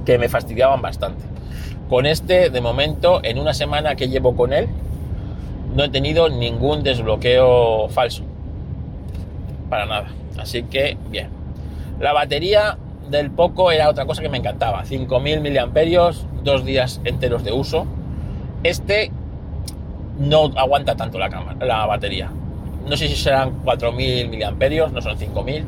que 0.06 0.18
me 0.18 0.28
fastidiaban 0.28 0.80
bastante. 0.80 1.24
Con 1.88 2.06
este, 2.06 2.50
de 2.50 2.60
momento, 2.60 3.18
en 3.24 3.40
una 3.40 3.54
semana 3.54 3.96
que 3.96 4.08
llevo 4.08 4.36
con 4.36 4.52
él, 4.52 4.68
no 5.74 5.82
he 5.82 5.88
tenido 5.88 6.28
ningún 6.28 6.84
desbloqueo 6.84 7.88
falso. 7.88 8.22
Para 9.68 9.86
nada. 9.86 10.10
Así 10.38 10.62
que, 10.62 10.96
bien. 11.10 11.28
La 11.98 12.12
batería 12.12 12.78
del 13.10 13.30
Poco 13.30 13.70
era 13.70 13.88
otra 13.88 14.06
cosa 14.06 14.22
que 14.22 14.28
me 14.28 14.38
encantaba. 14.38 14.84
5000 14.84 15.40
miliamperios, 15.40 16.26
dos 16.42 16.64
días 16.64 17.00
enteros 17.04 17.44
de 17.44 17.52
uso. 17.52 17.86
Este 18.62 19.10
no 20.18 20.50
aguanta 20.56 20.96
tanto 20.96 21.18
la, 21.18 21.30
cámara, 21.30 21.64
la 21.64 21.86
batería. 21.86 22.30
No 22.88 22.96
sé 22.96 23.08
si 23.08 23.16
serán 23.16 23.60
4000 23.64 24.28
miliamperios, 24.28 24.92
no 24.92 25.00
son 25.00 25.18
5000. 25.18 25.64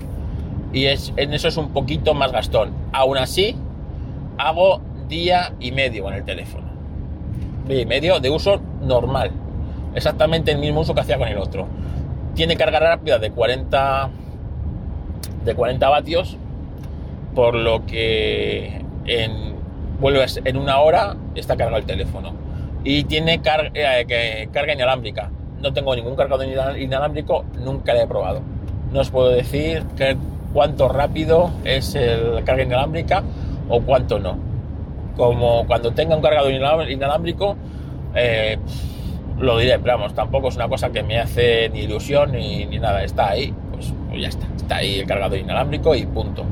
Y 0.73 0.87
es, 0.87 1.13
en 1.17 1.35
eso 1.35 1.49
es 1.49 1.57
un 1.57 1.71
poquito 1.71 2.15
más 2.15 2.33
gastón. 2.33 2.71
Aún 2.93 3.19
así, 3.19 3.57
hago 4.39 4.81
día 5.09 5.53
y 5.61 5.73
medio 5.73 6.05
con 6.05 6.15
el 6.15 6.25
teléfono. 6.25 6.65
Día 7.69 7.81
y 7.83 7.87
medio 7.87 8.21
de 8.21 8.31
uso 8.31 8.61
normal 8.83 9.33
exactamente 9.95 10.53
el 10.53 10.59
mismo 10.59 10.81
uso 10.81 10.95
que 10.95 11.01
hacía 11.01 11.19
con 11.19 11.29
el 11.29 11.39
otro. 11.39 11.67
Tiene 12.35 12.57
carga 12.57 12.81
rápida 12.81 13.19
de 13.19 13.31
40 13.31 14.11
de 15.45 15.55
40 15.55 15.89
vatios, 15.89 16.37
por 17.35 17.55
lo 17.55 17.87
que 17.87 18.83
en, 19.07 19.55
vuelves 20.01 20.41
en 20.45 20.57
una 20.57 20.81
hora 20.81 21.17
está 21.35 21.57
cargado 21.57 21.79
el 21.79 21.87
teléfono. 21.87 22.33
Y 22.85 23.05
tiene 23.05 23.41
eh, 23.45 24.49
carga 24.53 24.73
inalámbrica. 24.73 25.31
No 25.61 25.73
tengo 25.73 25.95
ningún 25.95 26.17
cargador 26.17 26.47
inalámbrico, 26.79 27.45
nunca 27.65 27.95
lo 27.95 28.01
he 28.01 28.07
probado. 28.07 28.41
No 28.93 29.01
os 29.01 29.11
puedo 29.11 29.31
decir 29.31 29.85
que 29.97 30.17
cuánto 30.53 30.89
rápido 30.89 31.51
es 31.65 31.95
el 31.95 32.43
carga 32.45 32.65
inalámbrica 32.65 33.23
o 33.69 33.81
cuánto 33.81 34.19
no. 34.19 34.37
Como 35.17 35.67
cuando 35.67 35.93
tenga 35.93 36.17
un 36.17 36.23
cargador 36.23 36.51
inalámbrico, 36.91 37.57
eh, 38.15 38.59
lo 39.39 39.59
diré, 39.59 39.79
pero 39.79 39.99
vamos, 39.99 40.15
tampoco 40.15 40.49
es 40.49 40.57
una 40.57 40.69
cosa 40.69 40.91
que 40.91 41.03
me 41.03 41.19
hace 41.19 41.69
ni 41.71 41.81
ilusión 41.81 42.33
ni, 42.33 42.67
nada, 42.79 43.03
está 43.05 43.31
ahí, 43.31 43.55
pues, 43.73 43.93
ya 44.21 44.29
está, 44.29 44.47
está 44.57 44.77
ahí 44.77 45.01
el 45.01 45.07
cargador 45.07 45.39
inalámbrico 45.39 45.95
y 45.95 46.07
punto. 46.07 46.45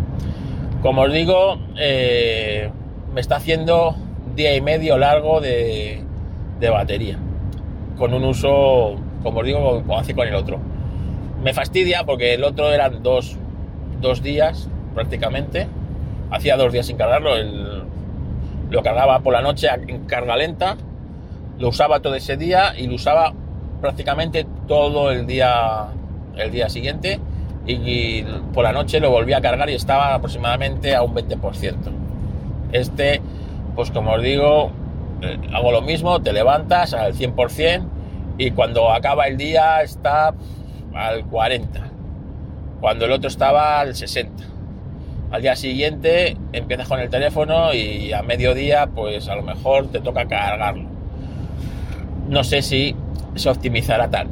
Como 0.82 1.02
os 1.02 1.12
digo, 1.12 1.58
eh, 1.76 2.70
me 3.12 3.20
está 3.20 3.36
haciendo 3.36 3.94
día 4.34 4.56
y 4.56 4.62
medio 4.62 4.96
largo 4.96 5.42
de, 5.42 6.02
batería, 6.58 7.18
con 7.98 8.14
un 8.14 8.24
uso, 8.24 8.96
como 9.22 9.40
os 9.40 9.46
digo, 9.46 9.82
como 9.82 9.98
hace 9.98 10.14
con 10.14 10.26
el 10.26 10.34
otro. 10.34 10.58
Me 11.42 11.52
fastidia 11.52 12.04
porque 12.04 12.32
el 12.32 12.44
otro 12.44 12.72
eran 12.72 13.02
dos, 13.02 13.36
dos 14.00 14.22
días 14.22 14.70
prácticamente, 14.94 15.66
hacía 16.30 16.56
dos 16.56 16.72
días 16.72 16.86
sin 16.86 16.96
cargarlo, 16.96 17.32
lo 18.70 18.82
cargaba 18.82 19.20
por 19.20 19.34
la 19.34 19.42
noche 19.42 19.68
en 19.86 20.06
carga 20.06 20.36
lenta. 20.36 20.76
Lo 21.58 21.68
usaba 21.68 22.00
todo 22.00 22.14
ese 22.14 22.38
día 22.38 22.72
y 22.74 22.86
lo 22.86 22.94
usaba 22.94 23.34
prácticamente 23.82 24.46
todo 24.66 25.10
el 25.10 25.26
día, 25.26 25.88
el 26.38 26.50
día 26.50 26.70
siguiente 26.70 27.20
y, 27.70 28.26
por 28.52 28.64
la 28.64 28.72
noche 28.72 29.00
lo 29.00 29.10
volví 29.10 29.32
a 29.32 29.40
cargar 29.40 29.70
y 29.70 29.74
estaba 29.74 30.14
aproximadamente 30.14 30.94
a 30.94 31.02
un 31.02 31.14
20%. 31.14 31.74
Este, 32.72 33.20
pues 33.74 33.90
como 33.90 34.12
os 34.12 34.22
digo, 34.22 34.70
eh, 35.22 35.38
hago 35.52 35.72
lo 35.72 35.82
mismo, 35.82 36.20
te 36.20 36.32
levantas 36.32 36.94
al 36.94 37.14
100% 37.14 37.84
y 38.38 38.50
cuando 38.52 38.92
acaba 38.92 39.26
el 39.26 39.36
día 39.36 39.82
está 39.82 40.34
al 40.94 41.24
40%, 41.28 41.68
cuando 42.80 43.04
el 43.06 43.12
otro 43.12 43.28
estaba 43.28 43.80
al 43.80 43.94
60%. 43.94 44.28
Al 45.30 45.42
día 45.42 45.54
siguiente 45.54 46.36
empiezas 46.52 46.88
con 46.88 46.98
el 46.98 47.08
teléfono 47.08 47.72
y 47.72 48.12
a 48.12 48.22
mediodía 48.22 48.88
pues 48.88 49.28
a 49.28 49.36
lo 49.36 49.42
mejor 49.42 49.86
te 49.86 50.00
toca 50.00 50.26
cargarlo 50.26 50.90
no 52.30 52.44
sé 52.44 52.62
si 52.62 52.94
se 53.34 53.50
optimizará 53.50 54.08
tal. 54.08 54.28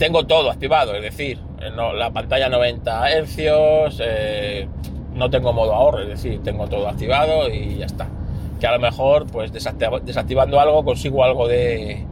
Tengo 0.00 0.24
todo 0.24 0.50
activado, 0.50 0.94
es 0.94 1.02
decir, 1.02 1.38
la 1.76 2.10
pantalla 2.10 2.48
90 2.48 3.22
Hz, 3.22 3.98
eh, 4.00 4.66
no 5.12 5.28
tengo 5.28 5.52
modo 5.52 5.74
ahorro, 5.74 6.00
es 6.00 6.08
decir, 6.08 6.42
tengo 6.42 6.66
todo 6.68 6.88
activado 6.88 7.50
y 7.50 7.76
ya 7.76 7.84
está. 7.84 8.08
Que 8.58 8.66
a 8.66 8.72
lo 8.72 8.78
mejor, 8.78 9.26
pues 9.26 9.52
desactivando 9.52 10.58
algo 10.58 10.82
consigo 10.86 11.22
algo 11.22 11.46
de 11.46 12.06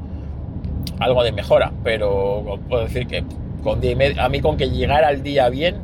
algo 1.00 1.24
de 1.24 1.32
mejora, 1.32 1.72
pero 1.82 2.60
puedo 2.68 2.82
decir 2.82 3.06
que 3.06 3.24
con 3.64 3.80
a 4.18 4.28
mí 4.28 4.40
con 4.42 4.58
que 4.58 4.68
llegara 4.68 5.08
al 5.08 5.22
día 5.22 5.48
bien 5.48 5.76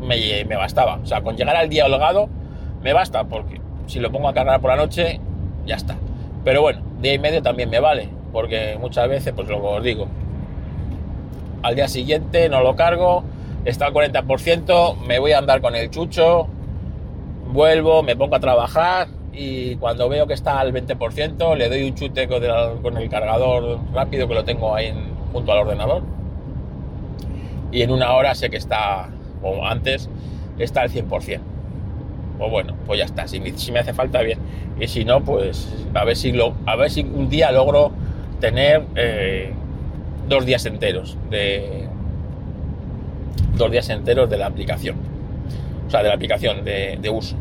me, 0.00 0.46
me 0.46 0.56
bastaba. 0.56 0.98
O 1.02 1.06
sea, 1.06 1.20
con 1.20 1.36
llegar 1.36 1.56
al 1.56 1.68
día 1.68 1.84
holgado 1.84 2.30
me 2.82 2.94
basta, 2.94 3.24
porque 3.24 3.60
si 3.86 4.00
lo 4.00 4.10
pongo 4.10 4.30
a 4.30 4.32
cargar 4.32 4.62
por 4.62 4.70
la 4.70 4.76
noche, 4.76 5.20
ya 5.66 5.76
está. 5.76 5.94
Pero 6.42 6.62
bueno, 6.62 6.80
día 7.02 7.12
y 7.12 7.18
medio 7.18 7.42
también 7.42 7.68
me 7.68 7.80
vale 7.80 8.08
porque 8.32 8.78
muchas 8.80 9.10
veces, 9.10 9.34
pues 9.34 9.46
lo 9.48 9.62
os 9.62 9.82
digo, 9.82 10.08
al 11.62 11.74
día 11.74 11.88
siguiente 11.88 12.48
no 12.48 12.62
lo 12.62 12.76
cargo, 12.76 13.24
está 13.64 13.86
al 13.86 13.92
40%, 13.92 14.96
me 15.06 15.18
voy 15.18 15.32
a 15.32 15.38
andar 15.38 15.60
con 15.60 15.74
el 15.74 15.90
chucho, 15.90 16.46
vuelvo, 17.52 18.02
me 18.02 18.16
pongo 18.16 18.36
a 18.36 18.40
trabajar 18.40 19.08
y 19.32 19.76
cuando 19.76 20.08
veo 20.08 20.26
que 20.26 20.34
está 20.34 20.58
al 20.58 20.72
20% 20.72 21.56
le 21.56 21.68
doy 21.68 21.84
un 21.84 21.94
chute 21.94 22.28
con 22.28 22.96
el, 22.96 23.08
cargador 23.08 23.78
rápido 23.92 24.26
que 24.26 24.34
lo 24.34 24.44
tengo 24.44 24.74
ahí 24.74 24.92
junto 25.32 25.52
al 25.52 25.58
ordenador 25.58 26.02
y 27.70 27.82
en 27.82 27.90
una 27.90 28.12
hora 28.14 28.34
sé 28.34 28.50
que 28.50 28.56
está, 28.56 29.08
o 29.42 29.64
antes, 29.64 30.08
está 30.58 30.82
al 30.82 30.90
100%. 30.90 31.40
Pues 32.38 32.50
bueno, 32.50 32.74
pues 32.86 32.98
ya 32.98 33.04
está. 33.04 33.26
Si 33.26 33.40
me, 33.40 33.52
si 33.58 33.72
me 33.72 33.80
hace 33.80 33.92
falta, 33.92 34.22
bien. 34.22 34.38
Y 34.80 34.86
si 34.86 35.04
no, 35.04 35.22
pues 35.22 35.68
a 35.92 36.04
ver 36.04 36.16
si, 36.16 36.32
lo, 36.32 36.54
a 36.66 36.76
ver 36.76 36.90
si 36.90 37.02
un 37.02 37.28
día 37.28 37.50
logro 37.50 37.90
tener 38.40 38.84
eh, 38.94 39.52
dos 40.28 40.46
días 40.46 40.64
enteros 40.66 41.16
de 41.30 41.88
dos 43.56 43.70
días 43.70 43.88
enteros 43.88 44.30
de 44.30 44.38
la 44.38 44.46
aplicación. 44.46 44.96
O 45.86 45.90
sea, 45.90 46.02
de 46.02 46.08
la 46.08 46.14
aplicación 46.14 46.64
de, 46.64 46.98
de 47.00 47.10
uso. 47.10 47.36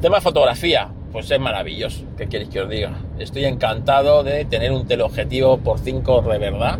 Tema 0.00 0.20
fotografía, 0.20 0.88
pues 1.12 1.30
es 1.30 1.40
maravilloso. 1.40 2.04
¿Qué 2.16 2.28
queréis 2.28 2.50
que 2.50 2.60
os 2.60 2.70
diga? 2.70 2.92
Estoy 3.18 3.44
encantado 3.44 4.22
de 4.22 4.44
tener 4.44 4.72
un 4.72 4.86
teleobjetivo 4.86 5.58
por 5.58 5.78
5 5.78 6.22
de 6.22 6.38
verdad. 6.38 6.78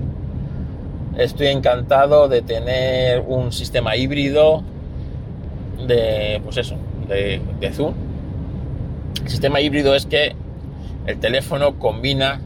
Estoy 1.16 1.48
encantado 1.48 2.28
de 2.28 2.42
tener 2.42 3.24
un 3.26 3.52
sistema 3.52 3.96
híbrido 3.96 4.62
de, 5.86 6.40
pues 6.44 6.56
eso, 6.58 6.76
de, 7.08 7.40
de 7.60 7.72
zoom. 7.72 7.94
El 9.24 9.28
sistema 9.28 9.60
híbrido 9.60 9.94
es 9.94 10.06
que 10.06 10.36
el 11.06 11.18
teléfono 11.18 11.78
combina, 11.78 12.40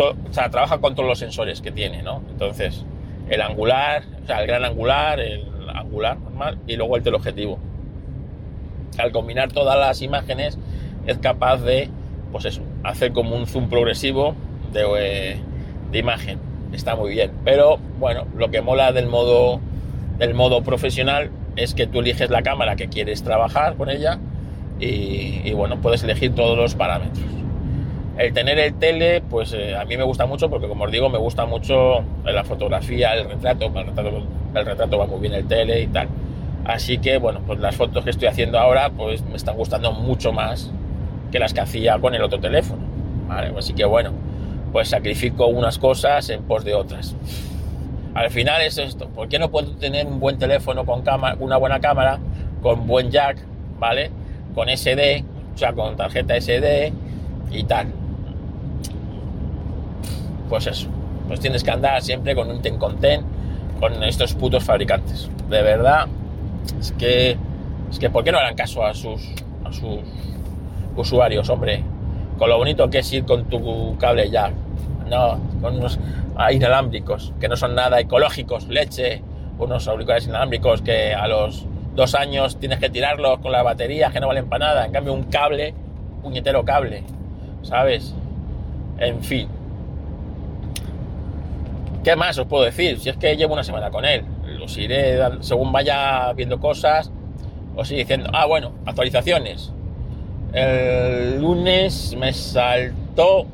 to- 0.00 0.16
o 0.30 0.32
sea, 0.32 0.50
trabaja 0.50 0.78
con 0.78 0.94
todos 0.94 1.08
los 1.08 1.18
sensores 1.18 1.60
que 1.60 1.70
tiene, 1.70 2.02
¿no? 2.02 2.22
Entonces, 2.30 2.84
el 3.28 3.40
angular, 3.42 4.02
o 4.22 4.26
sea, 4.26 4.40
el 4.40 4.46
gran 4.46 4.64
angular, 4.64 5.20
el 5.20 5.44
angular 5.74 6.18
normal 6.18 6.58
y 6.66 6.76
luego 6.76 6.96
el 6.96 7.02
teleobjetivo. 7.02 7.58
Al 8.98 9.12
combinar 9.12 9.52
todas 9.52 9.78
las 9.78 10.02
imágenes 10.02 10.58
es 11.06 11.18
capaz 11.18 11.58
de, 11.58 11.88
pues 12.32 12.44
eso, 12.44 12.62
hacer 12.82 13.12
como 13.12 13.36
un 13.36 13.46
zoom 13.46 13.68
progresivo 13.68 14.34
de, 14.72 14.84
eh, 14.98 15.36
de 15.92 15.98
imagen. 15.98 16.38
Está 16.72 16.96
muy 16.96 17.10
bien. 17.10 17.30
Pero 17.44 17.78
bueno, 17.98 18.26
lo 18.36 18.50
que 18.50 18.62
mola 18.62 18.92
del 18.92 19.06
modo, 19.06 19.60
del 20.18 20.34
modo 20.34 20.62
profesional 20.62 21.30
es 21.56 21.74
que 21.74 21.86
tú 21.86 22.00
eliges 22.00 22.30
la 22.30 22.42
cámara 22.42 22.76
que 22.76 22.88
quieres 22.88 23.22
trabajar 23.22 23.74
con 23.76 23.90
ella 23.90 24.18
y, 24.78 25.40
y, 25.44 25.52
bueno, 25.52 25.80
puedes 25.80 26.02
elegir 26.02 26.34
todos 26.34 26.56
los 26.56 26.74
parámetros. 26.74 27.24
El 28.20 28.34
tener 28.34 28.58
el 28.58 28.74
tele, 28.74 29.22
pues 29.22 29.54
eh, 29.54 29.74
a 29.74 29.86
mí 29.86 29.96
me 29.96 30.02
gusta 30.04 30.26
mucho 30.26 30.50
porque 30.50 30.68
como 30.68 30.84
os 30.84 30.92
digo, 30.92 31.08
me 31.08 31.16
gusta 31.16 31.46
mucho 31.46 32.04
la 32.22 32.44
fotografía, 32.44 33.14
el 33.14 33.26
retrato, 33.26 33.64
el 33.74 33.86
retrato, 33.86 34.22
el 34.54 34.66
retrato 34.66 34.98
va 34.98 35.06
muy 35.06 35.20
bien 35.20 35.32
el 35.32 35.48
tele 35.48 35.80
y 35.80 35.86
tal. 35.86 36.06
Así 36.66 36.98
que 36.98 37.16
bueno, 37.16 37.40
pues 37.46 37.58
las 37.60 37.74
fotos 37.76 38.04
que 38.04 38.10
estoy 38.10 38.28
haciendo 38.28 38.58
ahora 38.58 38.90
pues 38.90 39.22
me 39.22 39.36
están 39.36 39.56
gustando 39.56 39.92
mucho 39.92 40.34
más 40.34 40.70
que 41.32 41.38
las 41.38 41.54
que 41.54 41.60
hacía 41.60 41.98
con 41.98 42.14
el 42.14 42.22
otro 42.22 42.38
teléfono. 42.38 42.82
Así 43.56 43.72
que 43.72 43.86
bueno, 43.86 44.12
pues 44.70 44.90
sacrifico 44.90 45.46
unas 45.46 45.78
cosas 45.78 46.28
en 46.28 46.42
pos 46.42 46.62
de 46.62 46.74
otras. 46.74 47.16
Al 48.12 48.28
final 48.28 48.60
es 48.60 48.76
esto, 48.76 49.08
¿por 49.08 49.30
qué 49.30 49.38
no 49.38 49.50
puedo 49.50 49.70
tener 49.76 50.06
un 50.06 50.20
buen 50.20 50.36
teléfono 50.36 50.84
con 50.84 51.00
cámara, 51.00 51.38
una 51.40 51.56
buena 51.56 51.80
cámara, 51.80 52.18
con 52.60 52.86
buen 52.86 53.10
jack, 53.10 53.38
¿vale? 53.78 54.10
Con 54.54 54.68
SD, 54.68 55.24
o 55.54 55.56
sea, 55.56 55.72
con 55.72 55.96
tarjeta 55.96 56.38
SD 56.38 56.92
y 57.50 57.64
tal. 57.64 57.99
Pues 60.50 60.66
eso, 60.66 60.88
pues 61.28 61.38
tienes 61.38 61.62
que 61.62 61.70
andar 61.70 62.02
siempre 62.02 62.34
con 62.34 62.50
un 62.50 62.60
ten 62.60 62.76
con 62.76 62.98
ten 62.98 63.22
con 63.78 64.02
estos 64.02 64.34
putos 64.34 64.64
fabricantes. 64.64 65.30
De 65.48 65.62
verdad, 65.62 66.08
es 66.78 66.92
que 66.92 67.38
es 67.90 67.98
que 67.98 68.10
¿por 68.10 68.24
qué 68.24 68.32
no 68.32 68.38
harán 68.38 68.56
caso 68.56 68.84
a 68.84 68.92
sus 68.92 69.22
a 69.64 69.72
sus 69.72 70.00
usuarios, 70.96 71.48
hombre? 71.48 71.84
Con 72.36 72.48
lo 72.48 72.58
bonito 72.58 72.90
que 72.90 72.98
es 72.98 73.12
ir 73.12 73.24
con 73.24 73.44
tu 73.44 73.96
cable 73.98 74.28
jack. 74.28 74.52
No, 75.08 75.38
con 75.62 75.76
unos 75.76 75.98
inalámbricos 76.50 77.32
que 77.40 77.48
no 77.48 77.56
son 77.56 77.74
nada 77.74 78.00
ecológicos, 78.00 78.66
leche, 78.68 79.22
unos 79.58 79.86
auriculares 79.86 80.26
inalámbricos 80.26 80.82
que 80.82 81.14
a 81.14 81.28
los 81.28 81.64
dos 81.94 82.14
años 82.16 82.58
tienes 82.58 82.78
que 82.80 82.90
tirarlos 82.90 83.38
con 83.38 83.52
la 83.52 83.62
batería 83.62 84.10
que 84.10 84.18
no 84.18 84.26
valen 84.26 84.48
para 84.48 84.66
nada. 84.66 84.86
En 84.86 84.92
cambio, 84.92 85.12
un 85.12 85.24
cable, 85.24 85.74
puñetero 86.22 86.64
cable, 86.64 87.04
¿sabes? 87.62 88.14
En 88.98 89.22
fin. 89.22 89.59
¿Qué 92.02 92.16
más 92.16 92.38
os 92.38 92.46
puedo 92.46 92.64
decir? 92.64 92.98
Si 92.98 93.10
es 93.10 93.16
que 93.16 93.36
llevo 93.36 93.52
una 93.52 93.64
semana 93.64 93.90
con 93.90 94.04
él. 94.04 94.24
Os 94.62 94.76
iré, 94.78 95.18
según 95.40 95.70
vaya 95.72 96.32
viendo 96.32 96.58
cosas, 96.58 97.10
os 97.76 97.90
iré 97.90 98.00
diciendo. 98.00 98.30
Ah, 98.32 98.46
bueno, 98.46 98.72
actualizaciones. 98.86 99.72
El 100.52 101.40
lunes 101.40 102.16
me 102.18 102.32
saltó 102.32 103.46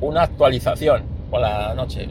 una 0.00 0.22
actualización 0.22 1.02
por 1.30 1.40
la 1.40 1.74
noche. 1.74 2.06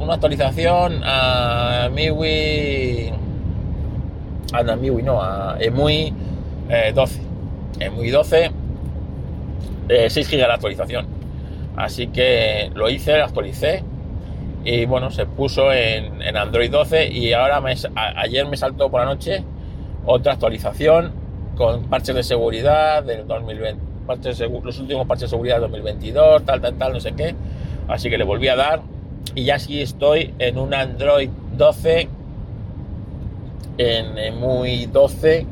Una 0.00 0.14
actualización 0.14 1.02
a 1.04 1.88
MIUI. 1.92 3.12
A 4.52 4.62
MIUI 4.76 5.02
no, 5.02 5.22
a 5.22 5.56
EMUI 5.60 6.14
eh, 6.68 6.92
12. 6.94 7.20
EMUI 7.80 8.10
12, 8.10 8.50
eh, 9.88 10.10
6 10.10 10.30
GB 10.30 10.36
de 10.36 10.44
actualización. 10.44 11.06
Así 11.76 12.06
que 12.08 12.70
lo 12.74 12.88
hice, 12.88 13.18
lo 13.18 13.24
actualicé. 13.24 13.84
Y 14.66 14.84
bueno, 14.84 15.10
se 15.12 15.26
puso 15.26 15.72
en, 15.72 16.20
en 16.22 16.36
Android 16.36 16.70
12 16.70 17.08
y 17.08 17.32
ahora 17.32 17.60
me, 17.60 17.72
a- 17.94 18.20
ayer 18.20 18.46
me 18.46 18.56
saltó 18.56 18.90
por 18.90 19.00
la 19.00 19.06
noche 19.06 19.44
otra 20.04 20.32
actualización 20.32 21.12
con 21.56 21.84
parches 21.84 22.16
de 22.16 22.22
seguridad 22.24 23.04
del 23.04 23.26
2020, 23.28 23.80
parches 24.06 24.38
de 24.38 24.48
los 24.48 24.78
últimos 24.80 25.06
parches 25.06 25.22
de 25.22 25.28
seguridad 25.28 25.54
del 25.54 25.62
2022, 25.70 26.44
tal, 26.44 26.60
tal, 26.60 26.74
tal, 26.74 26.92
no 26.94 27.00
sé 27.00 27.12
qué. 27.12 27.36
Así 27.88 28.10
que 28.10 28.18
le 28.18 28.24
volví 28.24 28.48
a 28.48 28.56
dar 28.56 28.82
y 29.36 29.44
ya 29.44 29.58
sí 29.60 29.80
estoy 29.80 30.34
en 30.40 30.58
un 30.58 30.74
Android 30.74 31.30
12, 31.56 32.08
en 33.78 34.18
EMUI 34.18 34.86
12 34.86 35.46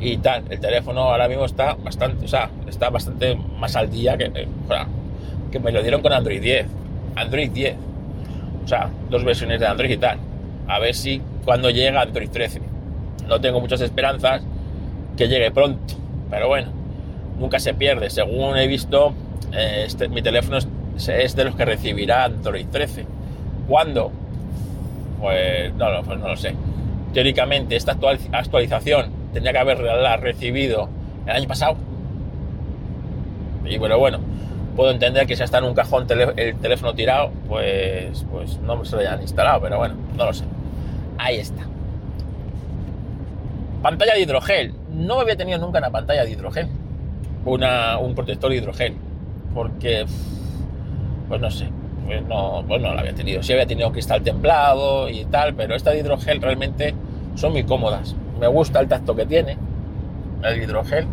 y 0.00 0.16
tal. 0.18 0.44
El 0.50 0.60
teléfono 0.60 1.00
ahora 1.02 1.28
mismo 1.28 1.44
está 1.44 1.74
bastante, 1.74 2.24
o 2.24 2.28
sea, 2.28 2.50
está 2.68 2.90
bastante 2.90 3.36
más 3.58 3.76
al 3.76 3.90
día 3.90 4.16
que, 4.16 4.30
que 5.50 5.60
me 5.60 5.72
lo 5.72 5.82
dieron 5.82 6.02
con 6.02 6.12
Android 6.12 6.40
10. 6.40 6.66
Android 7.16 7.50
10. 7.50 7.76
O 8.64 8.68
sea, 8.68 8.88
dos 9.10 9.24
versiones 9.24 9.60
de 9.60 9.66
Android 9.66 9.90
y 9.90 9.96
tal. 9.96 10.18
A 10.68 10.78
ver 10.78 10.94
si 10.94 11.20
cuando 11.44 11.70
llega 11.70 12.00
Android 12.00 12.28
13. 12.30 12.60
No 13.28 13.40
tengo 13.40 13.60
muchas 13.60 13.80
esperanzas 13.80 14.42
que 15.16 15.28
llegue 15.28 15.50
pronto. 15.50 15.94
Pero 16.30 16.48
bueno, 16.48 16.68
nunca 17.38 17.58
se 17.58 17.74
pierde. 17.74 18.10
Según 18.10 18.56
he 18.56 18.66
visto, 18.66 19.12
eh, 19.52 19.84
este, 19.86 20.08
mi 20.08 20.22
teléfono 20.22 20.58
es, 20.58 21.36
de 21.36 21.44
los 21.44 21.54
que 21.54 21.64
recibirá 21.64 22.24
Android 22.24 22.66
13. 22.70 23.06
¿Cuándo? 23.68 24.10
Pues 25.20 25.72
pues 26.04 26.18
no 26.18 26.28
lo 26.28 26.36
sé. 26.36 26.54
Teóricamente, 27.12 27.76
esta 27.76 27.92
actual- 27.92 28.18
actualización 28.32 29.10
tendría 29.32 29.52
que 29.52 29.58
haberla 29.58 30.16
recibido 30.16 30.88
el 31.26 31.32
año 31.32 31.48
pasado. 31.48 31.76
Y 33.64 33.78
bueno, 33.78 33.98
bueno, 33.98 34.18
puedo 34.74 34.90
entender 34.90 35.26
que 35.26 35.36
si 35.36 35.42
está 35.42 35.58
en 35.58 35.64
un 35.64 35.74
cajón 35.74 36.06
el 36.36 36.56
teléfono 36.56 36.94
tirado, 36.94 37.30
pues, 37.48 38.24
pues 38.30 38.58
no 38.60 38.84
se 38.84 38.96
lo 38.96 39.00
hayan 39.00 39.22
instalado, 39.22 39.60
pero 39.60 39.78
bueno, 39.78 39.94
no 40.16 40.26
lo 40.26 40.32
sé. 40.32 40.44
Ahí 41.18 41.36
está. 41.36 41.62
Pantalla 43.82 44.14
de 44.14 44.20
hidrogel. 44.22 44.74
No 44.92 45.20
había 45.20 45.36
tenido 45.36 45.58
nunca 45.58 45.78
una 45.78 45.90
pantalla 45.90 46.24
de 46.24 46.30
hidrogel. 46.30 46.68
Una, 47.44 47.98
un 47.98 48.14
protector 48.14 48.50
de 48.50 48.56
hidrogel. 48.56 48.96
Porque, 49.54 50.06
pues 51.28 51.40
no 51.40 51.50
sé, 51.50 51.68
pues 52.06 52.22
no, 52.22 52.64
pues 52.66 52.80
lo 52.80 52.88
había 52.88 53.14
tenido. 53.14 53.42
Sí 53.42 53.52
había 53.52 53.66
tenido 53.66 53.92
cristal 53.92 54.22
templado 54.22 55.08
y 55.08 55.24
tal, 55.26 55.54
pero 55.54 55.74
esta 55.74 55.90
de 55.90 55.98
hidrogel 56.00 56.40
realmente 56.40 56.94
son 57.34 57.52
muy 57.52 57.64
cómodas. 57.64 58.16
Me 58.40 58.46
gusta 58.46 58.80
el 58.80 58.88
tacto 58.88 59.14
que 59.14 59.26
tiene, 59.26 59.56
el 60.42 60.62
hidrogel. 60.62 61.06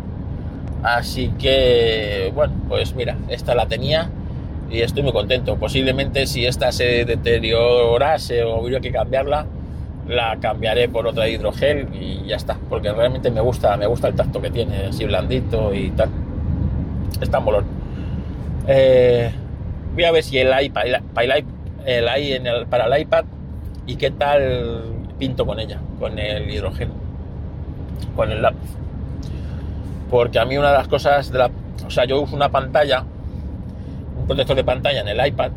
Así 0.82 1.28
que, 1.38 2.32
bueno, 2.34 2.54
pues 2.68 2.94
mira, 2.94 3.16
esta 3.28 3.54
la 3.54 3.66
tenía 3.66 4.10
y 4.70 4.80
estoy 4.80 5.02
muy 5.02 5.12
contento. 5.12 5.56
Posiblemente 5.56 6.26
si 6.26 6.44
esta 6.44 6.72
se 6.72 7.04
deteriorase 7.04 8.42
o 8.42 8.60
hubiera 8.60 8.80
que 8.80 8.90
cambiarla, 8.90 9.46
la 10.08 10.36
cambiaré 10.40 10.88
por 10.88 11.06
otra 11.06 11.24
de 11.24 11.32
hidrogel 11.32 11.88
y 11.94 12.26
ya 12.26 12.36
está. 12.36 12.58
Porque 12.68 12.92
realmente 12.92 13.30
me 13.30 13.40
gusta, 13.40 13.76
me 13.76 13.86
gusta 13.86 14.08
el 14.08 14.14
tacto 14.14 14.42
que 14.42 14.50
tiene, 14.50 14.86
así 14.86 15.04
blandito 15.04 15.72
y 15.72 15.90
tal. 15.90 16.10
Está 17.20 17.38
molón. 17.38 17.64
Eh, 18.66 19.30
voy 19.94 20.04
a 20.04 20.10
ver 20.10 20.24
si 20.24 20.38
el 20.38 20.48
iPad, 20.60 20.86
el, 20.86 20.94
el, 21.86 22.08
el, 22.08 22.46
el, 22.46 22.66
para 22.66 22.86
el 22.86 23.02
iPad 23.02 23.24
y 23.86 23.96
qué 23.96 24.10
tal 24.10 24.82
pinto 25.18 25.46
con 25.46 25.60
ella, 25.60 25.78
con 26.00 26.18
el 26.18 26.50
hidrogel, 26.50 26.88
con 28.16 28.32
el 28.32 28.42
lápiz. 28.42 28.70
Porque 30.12 30.38
a 30.38 30.44
mí 30.44 30.56
una 30.56 30.70
de 30.70 30.78
las 30.78 30.86
cosas 30.86 31.32
de 31.32 31.38
la... 31.38 31.50
O 31.84 31.90
sea, 31.90 32.04
yo 32.04 32.20
uso 32.20 32.36
una 32.36 32.50
pantalla, 32.50 33.04
un 34.16 34.26
protector 34.26 34.54
de 34.54 34.62
pantalla 34.62 35.00
en 35.00 35.08
el 35.08 35.26
iPad, 35.26 35.50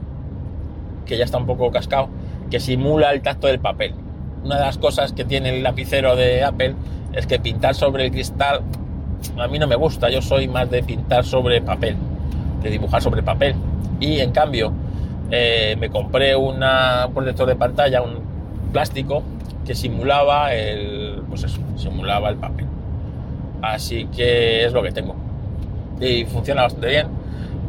que 1.06 1.18
ya 1.18 1.26
está 1.26 1.38
un 1.38 1.46
poco 1.46 1.70
cascado, 1.72 2.10
que 2.50 2.60
simula 2.60 3.12
el 3.12 3.22
tacto 3.22 3.46
del 3.46 3.60
papel. 3.60 3.94
Una 4.44 4.56
de 4.56 4.62
las 4.62 4.80
cosas 4.80 5.14
que 5.14 5.26
tiene 5.26 5.50
el 5.50 5.62
lapicero 5.62 6.16
de 6.16 6.44
Apple 6.44 6.74
es 7.14 7.28
que 7.28 7.38
pintar 7.38 7.76
sobre 7.76 8.06
el 8.06 8.12
cristal 8.12 8.64
a 9.38 9.48
mí 9.48 9.60
no 9.60 9.68
me 9.68 9.76
gusta, 9.76 10.10
yo 10.10 10.22
soy 10.22 10.48
más 10.48 10.70
de 10.70 10.84
pintar 10.84 11.26
sobre 11.26 11.62
papel, 11.62 11.96
de 12.62 12.70
dibujar 12.70 13.02
sobre 13.02 13.24
papel. 13.24 13.56
Y 14.00 14.20
en 14.20 14.32
cambio, 14.32 14.72
eh, 15.32 15.76
me 15.80 15.90
compré 15.90 16.36
un 16.36 16.64
protector 17.14 17.48
de 17.48 17.56
pantalla, 17.56 18.02
un 18.02 18.20
plástico, 18.72 19.24
que 19.66 19.74
simulaba 19.74 20.54
el, 20.54 21.24
pues 21.28 21.44
eso, 21.44 21.60
simulaba 21.76 22.30
el 22.30 22.36
papel. 22.36 22.68
Así 23.66 24.06
que 24.16 24.66
es 24.66 24.74
lo 24.74 24.84
que 24.84 24.92
tengo. 24.92 25.16
Y 26.00 26.26
funciona 26.26 26.64
bastante 26.64 26.88
bien. 26.88 27.08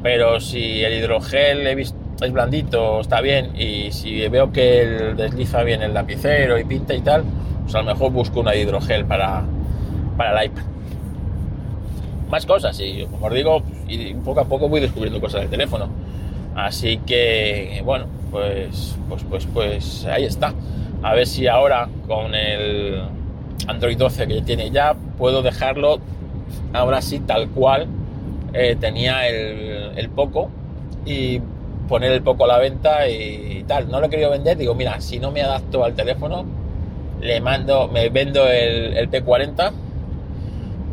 Pero 0.03 0.40
si 0.40 0.84
el 0.84 0.92
hidrogel 0.92 1.66
he 1.66 1.74
visto, 1.74 1.97
es 2.20 2.32
blandito, 2.32 3.01
está 3.01 3.22
bien. 3.22 3.59
Y 3.59 3.90
si 3.92 4.28
veo 4.28 4.53
que 4.53 5.14
desliza 5.16 5.62
bien 5.62 5.82
el 5.82 5.94
lapicero 5.94 6.59
y 6.59 6.64
pinta 6.64 6.94
y 6.94 7.01
tal, 7.01 7.24
pues 7.62 7.74
a 7.74 7.78
lo 7.78 7.84
mejor 7.84 8.12
busco 8.12 8.40
una 8.40 8.55
hidrogel 8.55 9.07
para, 9.07 9.42
para 10.18 10.42
el 10.42 10.47
iPad. 10.51 10.62
Más 12.28 12.44
cosas, 12.44 12.78
y 12.80 13.07
como 13.11 13.26
os 13.26 13.32
digo, 13.32 13.62
y 13.88 14.12
poco 14.14 14.40
a 14.40 14.44
poco 14.44 14.68
voy 14.68 14.80
descubriendo 14.80 15.20
cosas 15.20 15.42
del 15.42 15.51
teléfono. 15.51 15.88
Así 16.55 16.99
que, 17.07 17.80
bueno, 17.84 18.07
pues, 18.30 18.97
pues, 19.09 19.24
pues, 19.24 19.47
pues 19.47 20.05
ahí 20.07 20.24
está. 20.24 20.53
A 21.03 21.14
ver 21.14 21.26
si 21.26 21.47
ahora 21.47 21.88
con 22.07 22.34
el 22.34 23.03
Android 23.66 23.96
12 23.96 24.26
que 24.26 24.42
tiene 24.42 24.70
ya, 24.70 24.94
puedo 25.18 25.42
dejarlo 25.42 25.98
ahora 26.72 27.02
sí 27.02 27.20
tal 27.20 27.48
cual 27.48 27.86
eh, 28.52 28.76
tenía 28.78 29.28
el, 29.28 30.09
Poco 30.14 30.50
y 31.04 31.40
poner 31.88 32.12
el 32.12 32.22
Poco 32.22 32.44
a 32.44 32.48
la 32.48 32.59
venta 32.59 33.09
y 33.09 33.64
tal. 33.66 33.90
No 33.90 34.00
lo 34.00 34.07
he 34.07 34.11
querido 34.11 34.30
vender, 34.30 34.57
digo, 34.57 34.74
mira, 34.74 35.00
si 35.00 35.18
no 35.18 35.30
me 35.30 35.42
adapto 35.42 35.84
al 35.84 35.94
teléfono, 35.94 36.44
le 37.20 37.40
mando, 37.40 37.88
me 37.88 38.09
vendo 38.09 38.46
el, 38.46 38.96
el 38.96 39.11
P40 39.11 39.72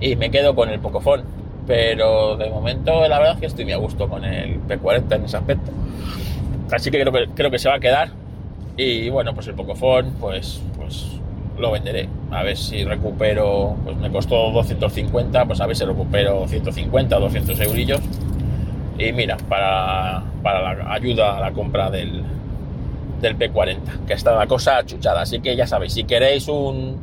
y 0.01 0.15
me 0.15 0.29
quedo 0.29 0.55
con 0.55 0.69
el 0.69 0.79
Pocophone. 0.79 1.23
Pero 1.65 2.35
de 2.35 2.49
momento 2.49 3.07
la 3.07 3.19
verdad 3.19 3.35
es 3.35 3.39
que 3.39 3.45
estoy 3.45 3.63
muy 3.63 3.73
a 3.73 3.77
gusto 3.77 4.09
con 4.09 4.25
el 4.25 4.61
P40 4.67 5.15
en 5.15 5.25
ese 5.25 5.37
aspecto. 5.37 5.71
Así 6.71 6.91
que 6.91 6.99
creo 6.99 7.13
que, 7.13 7.27
creo 7.33 7.51
que 7.51 7.59
se 7.59 7.69
va 7.69 7.75
a 7.75 7.79
quedar. 7.79 8.09
Y 8.75 9.09
bueno, 9.09 9.33
pues 9.33 9.47
el 9.47 9.53
Pocophone, 9.53 10.11
pues 10.19 10.61
lo 11.57 11.71
venderé. 11.71 12.09
A 12.31 12.43
ver 12.43 12.57
si 12.57 12.83
recupero, 12.83 13.75
pues 13.83 13.97
me 13.97 14.11
costó 14.11 14.51
250, 14.51 15.45
pues 15.45 15.61
a 15.61 15.67
ver 15.67 15.75
si 15.75 15.85
recupero 15.85 16.47
150 16.47 17.17
o 17.17 17.19
200 17.21 17.59
eurillos. 17.61 18.01
Y 18.97 19.11
mira, 19.11 19.37
para, 19.49 20.23
para 20.41 20.61
la 20.61 20.93
ayuda 20.93 21.37
a 21.37 21.39
la 21.39 21.51
compra 21.51 21.89
del, 21.89 22.23
del 23.21 23.37
P40, 23.37 24.05
que 24.07 24.13
está 24.13 24.35
la 24.35 24.47
cosa 24.47 24.83
chuchada. 24.85 25.21
Así 25.21 25.39
que 25.39 25.55
ya 25.55 25.65
sabéis, 25.65 25.93
si 25.93 26.03
queréis 26.03 26.47
un, 26.47 26.97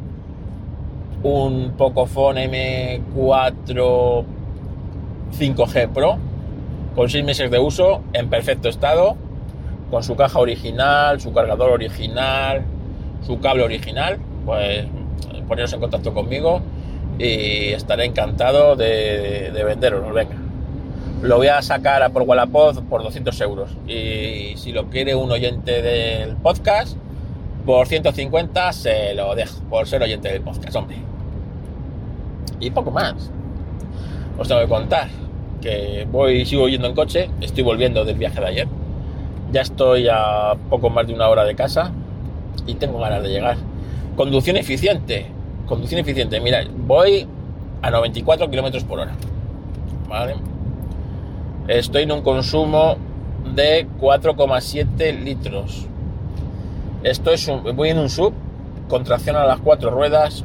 un 1.23 1.75
Pocophone 1.77 3.01
M4 3.15 4.25
5G 5.39 5.89
Pro 5.89 6.19
con 6.95 7.09
6 7.09 7.25
meses 7.25 7.51
de 7.51 7.59
uso 7.59 8.03
en 8.13 8.29
perfecto 8.29 8.69
estado, 8.69 9.17
con 9.91 10.03
su 10.03 10.17
caja 10.17 10.39
original, 10.39 11.21
su 11.21 11.33
cargador 11.33 11.71
original, 11.71 12.63
su 13.23 13.41
cable 13.41 13.63
original, 13.63 14.19
pues 14.51 14.85
poneros 15.47 15.73
en 15.73 15.79
contacto 15.79 16.13
conmigo 16.13 16.61
y 17.21 17.69
estaré 17.69 18.05
encantado 18.05 18.75
de, 18.75 19.53
de 19.53 19.65
venderos. 19.65 20.13
Venga, 20.13 20.35
lo 21.23 21.37
voy 21.37 21.47
a 21.47 21.63
sacar 21.63 22.03
a 22.03 22.09
por 22.09 22.23
Wallapod 22.23 22.83
por 22.89 23.05
200 23.05 23.41
euros 23.43 23.71
y 23.87 24.57
si 24.57 24.73
lo 24.73 24.87
quiere 24.87 25.15
un 25.15 25.31
oyente 25.31 25.83
del 25.83 26.35
podcast, 26.35 26.97
por 27.65 27.87
150 27.87 28.73
se 28.73 29.15
lo 29.15 29.37
dejo, 29.37 29.61
por 29.71 29.87
ser 29.87 30.03
oyente 30.03 30.33
del 30.33 30.41
podcast, 30.41 30.75
hombre. 30.75 30.97
Y 32.59 32.71
poco 32.73 32.91
más. 32.91 33.31
Os 34.37 34.49
tengo 34.49 34.63
que 34.63 34.69
contar 34.69 35.09
que 35.63 36.09
voy, 36.11 36.45
sigo 36.45 36.69
yendo 36.69 36.89
en 36.89 36.97
coche, 36.97 37.31
estoy 37.41 37.63
volviendo 37.63 38.05
del 38.05 38.17
viaje 38.17 38.41
de 38.41 38.47
ayer. 38.47 38.69
Ya 39.53 39.61
estoy 39.61 40.09
a 40.11 40.57
poco 40.71 40.91
más 40.91 41.07
de 41.07 41.15
una 41.15 41.29
hora 41.29 41.45
de 41.45 41.55
casa 41.55 41.93
y 42.67 42.75
tengo 42.75 42.99
ganas 42.99 43.23
de 43.23 43.29
llegar. 43.29 43.70
Conducción 44.21 44.59
eficiente, 44.59 45.25
conducción 45.65 45.99
eficiente. 45.99 46.41
Mira, 46.41 46.63
voy 46.87 47.27
a 47.81 47.91
94 47.91 48.51
kilómetros 48.51 48.85
por 48.85 48.99
hora. 48.99 49.13
¿Vale? 50.11 50.35
Estoy 51.69 52.03
en 52.03 52.13
un 52.13 52.21
consumo 52.21 52.99
de 53.55 53.87
4,7 53.99 55.25
litros. 55.25 55.87
Esto 57.03 57.31
es 57.31 57.49
un, 57.49 57.75
voy 57.75 57.89
en 57.89 57.99
un 57.99 58.11
sub 58.11 58.35
con 58.91 59.05
tracción 59.05 59.37
a 59.37 59.47
las 59.47 59.59
cuatro 59.61 59.89
ruedas, 59.91 60.45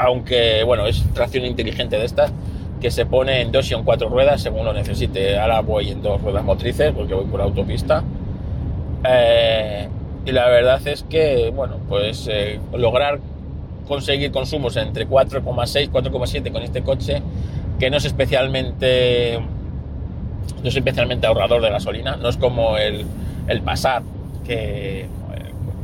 aunque 0.00 0.64
bueno, 0.64 0.88
es 0.88 1.04
tracción 1.14 1.44
inteligente 1.44 1.98
de 1.98 2.04
estas, 2.04 2.32
que 2.80 2.90
se 2.90 3.06
pone 3.06 3.42
en 3.42 3.52
dos 3.52 3.70
y 3.70 3.74
en 3.74 3.84
cuatro 3.84 4.08
ruedas 4.08 4.42
según 4.42 4.64
lo 4.64 4.72
necesite. 4.72 5.38
Ahora 5.38 5.60
voy 5.60 5.90
en 5.90 6.02
dos 6.02 6.20
ruedas 6.20 6.42
motrices 6.42 6.92
porque 6.96 7.14
voy 7.14 7.26
por 7.26 7.40
autopista. 7.40 8.02
Eh, 9.04 9.88
y 10.24 10.32
la 10.32 10.48
verdad 10.48 10.86
es 10.86 11.02
que, 11.02 11.52
bueno, 11.54 11.76
pues 11.88 12.28
eh, 12.30 12.58
lograr 12.72 13.20
conseguir 13.86 14.30
consumos 14.30 14.76
entre 14.76 15.06
4,6 15.06 15.90
4,7 15.90 16.52
con 16.52 16.62
este 16.62 16.82
coche, 16.82 17.22
que 17.78 17.90
no 17.90 17.98
es 17.98 18.04
especialmente 18.04 19.38
no 20.62 20.68
es 20.68 20.76
especialmente 20.76 21.26
ahorrador 21.26 21.60
de 21.62 21.70
gasolina, 21.70 22.16
no 22.16 22.28
es 22.28 22.36
como 22.36 22.78
el, 22.78 23.04
el 23.48 23.60
Passat, 23.60 24.02
que, 24.46 25.06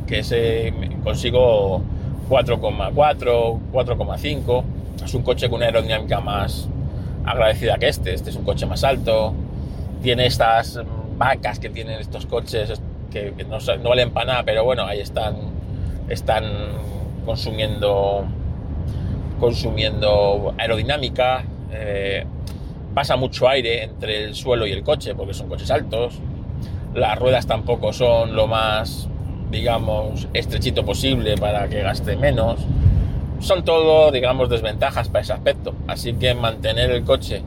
que 0.07 0.23
se 0.23 0.73
consigo 1.03 1.81
4,4, 2.29 3.59
4,5. 3.71 4.63
Es 5.03 5.13
un 5.13 5.23
coche 5.23 5.49
con 5.49 5.57
una 5.57 5.65
aerodinámica 5.67 6.19
más 6.19 6.67
agradecida 7.25 7.77
que 7.77 7.89
este. 7.89 8.13
Este 8.13 8.29
es 8.29 8.35
un 8.35 8.43
coche 8.43 8.65
más 8.65 8.83
alto. 8.83 9.33
Tiene 10.01 10.25
estas 10.25 10.79
vacas 11.17 11.59
que 11.59 11.69
tienen 11.69 11.99
estos 11.99 12.25
coches 12.25 12.81
que, 13.11 13.33
no, 13.47 13.59
no, 13.59 13.89
valen 13.89 14.11
para 14.11 14.25
nada, 14.25 14.43
pero 14.43 14.63
bueno, 14.63 14.85
ahí 14.85 14.99
están, 14.99 15.35
están 16.09 16.45
consumiendo, 17.25 18.25
consumiendo 19.39 20.53
aerodinámica. 20.57 21.43
Eh, 21.71 22.25
pasa 22.93 23.15
mucho 23.15 23.47
aire 23.47 23.83
entre 23.83 24.25
el 24.25 24.35
suelo 24.35 24.65
y 24.65 24.71
el 24.71 24.83
coche 24.83 25.13
porque 25.13 25.33
son 25.33 25.47
coches 25.47 25.69
altos. 25.69 26.15
Las 26.93 27.17
ruedas 27.19 27.45
tampoco 27.47 27.93
son 27.93 28.35
lo 28.35 28.47
más 28.47 29.07
digamos, 29.51 30.27
estrechito 30.33 30.83
posible 30.83 31.35
para 31.37 31.67
que 31.67 31.81
gaste 31.81 32.15
menos. 32.15 32.59
Son 33.39 33.63
todo, 33.63 34.11
digamos, 34.11 34.49
desventajas 34.49 35.09
para 35.09 35.21
ese 35.21 35.33
aspecto. 35.33 35.75
Así 35.87 36.13
que 36.13 36.33
mantener 36.33 36.89
el 36.91 37.03
coche 37.03 37.43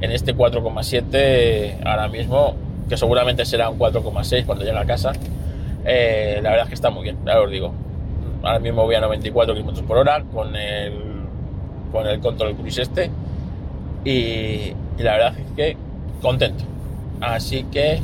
en 0.00 0.10
este 0.10 0.34
4,7 0.34 1.78
ahora 1.86 2.08
mismo, 2.08 2.56
que 2.88 2.96
seguramente 2.96 3.44
será 3.44 3.68
un 3.70 3.78
4,6 3.78 4.46
cuando 4.46 4.64
llegue 4.64 4.78
a 4.78 4.84
casa, 4.84 5.12
eh, 5.84 6.40
la 6.42 6.50
verdad 6.50 6.64
es 6.64 6.68
que 6.68 6.74
está 6.74 6.90
muy 6.90 7.04
bien, 7.04 7.18
ya 7.24 7.40
os 7.40 7.50
digo. 7.50 7.72
Ahora 8.42 8.58
mismo 8.58 8.84
voy 8.84 8.94
a 8.94 9.00
94 9.00 9.54
km 9.54 9.82
por 9.82 9.98
hora 9.98 10.22
con 10.32 10.54
el, 10.54 10.92
con 11.90 12.06
el 12.06 12.20
control 12.20 12.54
cruise 12.56 12.78
este 12.78 13.10
y, 14.04 14.10
y 14.10 15.02
la 15.02 15.12
verdad 15.12 15.34
es 15.38 15.52
que 15.56 15.76
contento. 16.20 16.64
Así 17.20 17.64
que, 17.64 18.00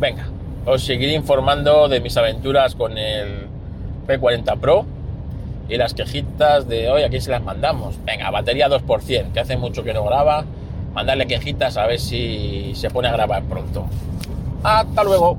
venga, 0.00 0.28
os 0.64 0.82
seguiré 0.82 1.12
informando 1.12 1.88
de 1.88 2.00
mis 2.00 2.16
aventuras 2.16 2.74
con 2.74 2.96
el 2.96 3.46
P40 4.06 4.58
Pro 4.58 4.86
y 5.68 5.76
las 5.76 5.94
quejitas 5.94 6.68
de 6.68 6.88
hoy, 6.88 7.02
aquí 7.02 7.20
se 7.20 7.30
las 7.30 7.42
mandamos. 7.42 7.96
Venga, 8.04 8.30
batería 8.30 8.68
2%, 8.68 9.32
que 9.32 9.40
hace 9.40 9.56
mucho 9.56 9.82
que 9.82 9.92
no 9.92 10.04
graba. 10.04 10.44
Mandarle 10.96 11.26
quejitas 11.26 11.76
a 11.76 11.86
ver 11.86 12.00
si 12.00 12.72
se 12.74 12.88
pone 12.88 13.08
a 13.08 13.12
grabar 13.12 13.42
pronto. 13.42 13.84
Hasta 14.62 15.04
luego. 15.04 15.36